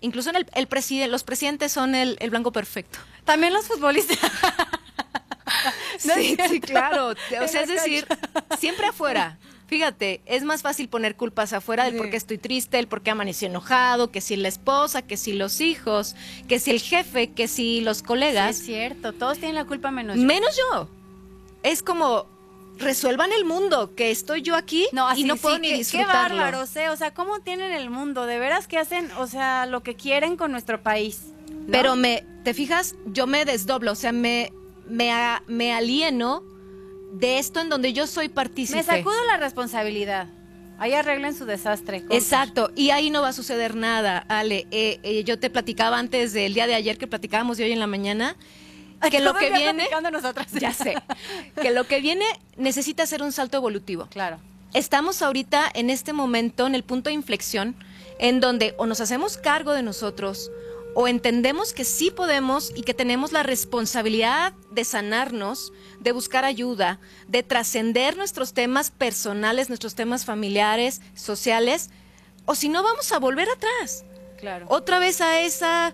Incluso 0.00 0.30
en 0.30 0.36
el, 0.36 0.46
el 0.54 1.10
los 1.10 1.24
presidentes 1.24 1.72
son 1.72 1.94
el, 1.94 2.16
el 2.20 2.30
blanco 2.30 2.52
perfecto. 2.52 2.98
También 3.24 3.52
los 3.52 3.66
futbolistas. 3.66 4.18
sí, 5.98 6.36
sí, 6.48 6.60
claro. 6.60 7.08
O 7.08 7.48
sea, 7.48 7.62
es 7.62 7.68
decir, 7.68 8.06
siempre 8.58 8.86
afuera. 8.86 9.38
Fíjate, 9.66 10.20
es 10.26 10.44
más 10.44 10.62
fácil 10.62 10.88
poner 10.88 11.16
culpas 11.16 11.52
afuera 11.52 11.84
del 11.84 11.96
por 11.96 12.08
qué 12.08 12.16
estoy 12.16 12.38
triste, 12.38 12.78
el 12.78 12.86
por 12.86 13.02
qué 13.02 13.10
amanecí 13.10 13.46
enojado, 13.46 14.12
que 14.12 14.20
si 14.20 14.36
la 14.36 14.46
esposa, 14.46 15.02
que 15.02 15.16
si 15.16 15.32
los 15.32 15.60
hijos, 15.60 16.14
que 16.46 16.60
si 16.60 16.70
el 16.70 16.80
jefe, 16.80 17.32
que 17.32 17.48
si 17.48 17.80
los 17.80 18.02
colegas. 18.02 18.60
es 18.60 18.64
cierto, 18.64 19.12
todos 19.12 19.38
tienen 19.38 19.56
la 19.56 19.64
culpa 19.64 19.90
menos 19.90 20.16
yo. 20.16 20.22
Menos 20.22 20.56
yo. 20.56 20.88
Es 21.64 21.82
como, 21.82 22.26
resuelvan 22.78 23.30
el 23.32 23.44
mundo, 23.44 23.94
que 23.94 24.10
estoy 24.10 24.42
yo 24.42 24.54
aquí 24.56 24.86
y 24.92 24.98
así 24.98 25.24
no 25.24 25.36
puedo 25.36 25.56
sí, 25.56 25.62
ni 25.62 25.68
qué- 25.68 25.72
Qué 25.74 25.78
disfrutarlo. 25.78 26.36
bárbaros, 26.36 26.76
¿eh? 26.76 26.88
O 26.90 26.96
sea, 26.96 27.12
¿cómo 27.14 27.40
tienen 27.40 27.72
el 27.72 27.90
mundo? 27.90 28.26
De 28.26 28.38
veras 28.38 28.66
que 28.66 28.78
hacen, 28.78 29.10
o 29.18 29.26
sea, 29.26 29.66
lo 29.66 29.82
que 29.82 29.94
quieren 29.94 30.36
con 30.36 30.52
nuestro 30.52 30.82
país. 30.82 31.20
¿no? 31.50 31.72
Pero 31.72 31.96
me, 31.96 32.24
te 32.44 32.54
fijas, 32.54 32.94
yo 33.06 33.26
me 33.26 33.44
desdoblo, 33.44 33.92
o 33.92 33.96
sea, 33.96 34.12
me, 34.12 34.52
me, 34.88 35.10
me 35.46 35.72
alieno 35.72 36.42
de 37.12 37.38
esto 37.38 37.60
en 37.60 37.68
donde 37.68 37.92
yo 37.92 38.06
soy 38.06 38.28
partícipe. 38.28 38.76
me 38.78 38.84
sacudo 38.84 39.16
la 39.26 39.36
responsabilidad. 39.38 40.28
Ahí 40.78 40.92
arreglen 40.92 41.34
su 41.34 41.46
desastre. 41.46 42.04
Exacto, 42.10 42.70
y 42.76 42.90
ahí 42.90 43.08
no 43.08 43.22
va 43.22 43.28
a 43.28 43.32
suceder 43.32 43.74
nada, 43.74 44.18
Ale. 44.28 44.66
Eh, 44.70 45.00
eh, 45.02 45.24
yo 45.24 45.38
te 45.38 45.48
platicaba 45.48 45.98
antes 45.98 46.34
del 46.34 46.52
día 46.52 46.66
de 46.66 46.74
ayer 46.74 46.98
que 46.98 47.06
platicábamos 47.06 47.56
de 47.56 47.64
hoy 47.64 47.72
en 47.72 47.78
la 47.80 47.86
mañana, 47.86 48.36
que 49.10 49.20
lo 49.20 49.34
que 49.34 49.50
viene, 49.50 49.88
nosotras. 50.12 50.48
ya 50.52 50.72
sé, 50.72 50.96
que 51.60 51.70
lo 51.70 51.86
que 51.86 52.00
viene 52.00 52.24
necesita 52.56 53.06
ser 53.06 53.22
un 53.22 53.32
salto 53.32 53.56
evolutivo. 53.56 54.06
Claro. 54.10 54.38
Estamos 54.74 55.22
ahorita 55.22 55.70
en 55.74 55.90
este 55.90 56.12
momento, 56.12 56.66
en 56.66 56.74
el 56.74 56.82
punto 56.82 57.08
de 57.08 57.14
inflexión, 57.14 57.76
en 58.18 58.40
donde 58.40 58.74
o 58.78 58.86
nos 58.86 59.00
hacemos 59.00 59.36
cargo 59.36 59.72
de 59.72 59.82
nosotros 59.82 60.50
o 60.98 61.08
entendemos 61.08 61.74
que 61.74 61.84
sí 61.84 62.10
podemos 62.10 62.72
y 62.74 62.82
que 62.82 62.94
tenemos 62.94 63.30
la 63.30 63.42
responsabilidad 63.42 64.54
de 64.70 64.82
sanarnos, 64.82 65.74
de 66.00 66.12
buscar 66.12 66.46
ayuda, 66.46 66.98
de 67.28 67.42
trascender 67.42 68.16
nuestros 68.16 68.54
temas 68.54 68.90
personales, 68.90 69.68
nuestros 69.68 69.94
temas 69.94 70.24
familiares, 70.24 71.02
sociales, 71.14 71.90
o 72.46 72.54
si 72.54 72.70
no 72.70 72.82
vamos 72.82 73.12
a 73.12 73.18
volver 73.18 73.46
atrás 73.50 74.04
Claro. 74.38 74.64
otra 74.70 74.98
vez 74.98 75.20
a 75.20 75.40
esa 75.40 75.92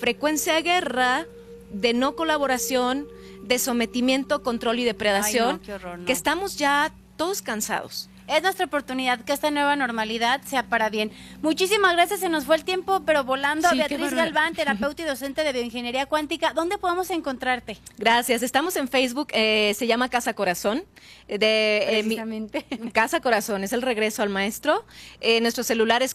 frecuencia 0.00 0.54
de 0.54 0.62
guerra, 0.62 1.26
de 1.70 1.94
no 1.94 2.16
colaboración, 2.16 3.06
de 3.42 3.58
sometimiento, 3.58 4.42
control 4.42 4.78
y 4.78 4.84
depredación, 4.84 5.48
Ay, 5.48 5.54
no, 5.54 5.60
qué 5.62 5.72
horror, 5.74 5.98
no. 6.00 6.04
que 6.06 6.12
estamos 6.12 6.56
ya 6.58 6.92
todos 7.16 7.42
cansados. 7.42 8.08
Es 8.28 8.42
nuestra 8.44 8.66
oportunidad 8.66 9.24
que 9.24 9.32
esta 9.32 9.50
nueva 9.50 9.74
normalidad 9.74 10.40
sea 10.42 10.68
para 10.68 10.88
bien. 10.88 11.10
Muchísimas 11.42 11.94
gracias, 11.94 12.20
se 12.20 12.28
nos 12.28 12.44
fue 12.44 12.54
el 12.54 12.64
tiempo, 12.64 13.02
pero 13.04 13.24
volando. 13.24 13.68
Sí, 13.68 13.76
Beatriz. 13.78 14.12
Galván, 14.14 14.54
terapeuta 14.54 15.02
y 15.02 15.04
docente 15.04 15.42
de 15.42 15.52
bioingeniería 15.52 16.06
cuántica, 16.06 16.52
¿dónde 16.52 16.78
podemos 16.78 17.10
encontrarte? 17.10 17.78
Gracias. 17.98 18.44
Estamos 18.44 18.76
en 18.76 18.86
Facebook, 18.86 19.28
eh, 19.32 19.74
se 19.76 19.88
llama 19.88 20.08
Casa 20.10 20.34
Corazón. 20.34 20.84
eh, 21.26 21.38
De, 21.38 21.98
eh, 21.98 22.02
mi-. 22.04 22.46
Casa 22.92 23.18
Corazón, 23.20 23.64
es 23.64 23.72
el 23.72 23.82
regreso 23.82 24.22
al 24.22 24.28
maestro. 24.28 24.84
Eh, 25.20 25.40
nuestro 25.40 25.64
celular 25.64 26.04
es 26.04 26.14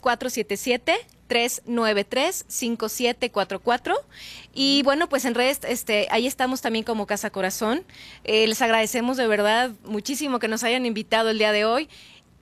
477-393-5744. 1.30 3.94
Y 4.54 4.84
bueno, 4.84 5.10
pues 5.10 5.26
en 5.26 5.36
redes, 5.36 5.60
este, 5.68 6.08
ahí 6.12 6.28
estamos 6.28 6.62
también 6.62 6.86
como 6.86 7.08
Casa 7.08 7.30
Corazón. 7.30 7.84
Eh, 8.24 8.48
les 8.48 8.62
agradecemos 8.62 9.18
de 9.18 9.28
verdad 9.28 9.72
muchísimo 9.84 10.40
que 10.40 10.48
nos 10.48 10.64
hayan 10.64 10.86
invitado 10.86 11.30
el 11.30 11.38
día 11.38 11.52
de 11.52 11.66
hoy. 11.66 11.90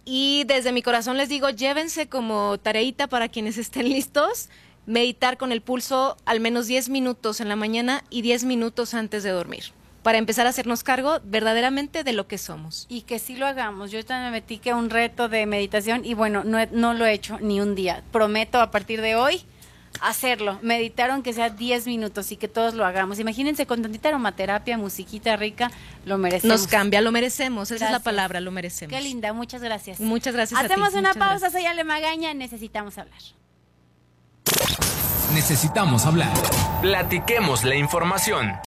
Y 0.06 0.44
desde 0.46 0.74
mi 0.74 0.82
corazón 0.82 1.18
les 1.18 1.30
digo, 1.30 1.50
llévense 1.50 2.08
como 2.08 2.58
tareita 2.58 3.08
para 3.08 3.30
quienes 3.30 3.58
estén 3.58 3.90
listos, 3.90 4.50
meditar 4.86 5.38
con 5.38 5.54
el 5.54 5.62
pulso 5.62 6.18
al 6.26 6.42
menos 6.42 6.68
10 6.68 6.90
minutos 6.90 7.40
en 7.40 7.50
la 7.50 7.56
mañana 7.56 8.04
y 8.10 8.22
10 8.22 8.44
minutos 8.44 8.94
antes 8.94 9.24
de 9.24 9.30
dormir, 9.30 9.72
para 10.04 10.18
empezar 10.18 10.46
a 10.46 10.50
hacernos 10.50 10.84
cargo 10.84 11.20
verdaderamente 11.24 12.04
de 12.04 12.14
lo 12.14 12.28
que 12.28 12.38
somos. 12.38 12.86
Y 12.90 13.02
que 13.02 13.20
sí 13.20 13.36
lo 13.36 13.48
hagamos. 13.48 13.92
Yo 13.92 14.04
también 14.06 14.32
me 14.32 14.38
metí 14.40 14.60
que 14.60 14.74
un 14.74 14.90
reto 14.90 15.30
de 15.30 15.46
meditación 15.46 16.06
y 16.06 16.14
bueno, 16.14 16.44
no, 16.44 16.60
no 16.72 16.94
lo 16.94 17.06
he 17.06 17.14
hecho 17.14 17.40
ni 17.40 17.62
un 17.62 17.74
día. 17.76 18.04
Prometo 18.12 18.60
a 18.60 18.70
partir 18.70 19.02
de 19.02 19.16
hoy 19.16 19.44
hacerlo, 20.02 20.60
meditar 20.62 21.12
aunque 21.12 21.34
sea 21.34 21.50
10 21.50 21.88
minutos 21.88 22.32
y 22.32 22.38
que 22.38 22.48
todos 22.48 22.74
lo 22.74 22.86
hagamos. 22.86 23.20
Imagínense 23.20 23.66
con 23.66 23.82
tantita 23.82 24.10
aromaterapia, 24.10 24.78
musiquita 24.78 25.36
rica, 25.36 25.72
lo 26.06 26.18
merecemos. 26.18 26.62
Nos 26.62 26.68
cambia, 26.68 27.02
lo 27.02 27.12
merecemos, 27.12 27.72
esa 27.72 27.86
es 27.86 27.92
la 27.92 28.00
palabra, 28.00 28.40
lo 28.40 28.52
merecemos. 28.52 28.96
Qué 28.96 29.02
linda, 29.02 29.34
muchas 29.34 29.62
gracias. 29.62 30.00
Muchas 30.00 30.34
gracias 30.34 30.60
a 30.60 30.64
ti, 30.64 30.72
Hacemos 30.74 30.94
una 30.94 31.10
muchas 31.10 31.18
pausa, 31.18 31.40
gracias. 31.40 31.54
soy 31.54 31.66
Ale 31.66 31.84
Magaña, 31.84 32.34
necesitamos 32.34 32.98
hablar. 32.98 33.20
Necesitamos 35.34 36.06
hablar. 36.06 36.32
Platiquemos 36.82 37.64
la 37.64 37.76
información. 37.76 38.54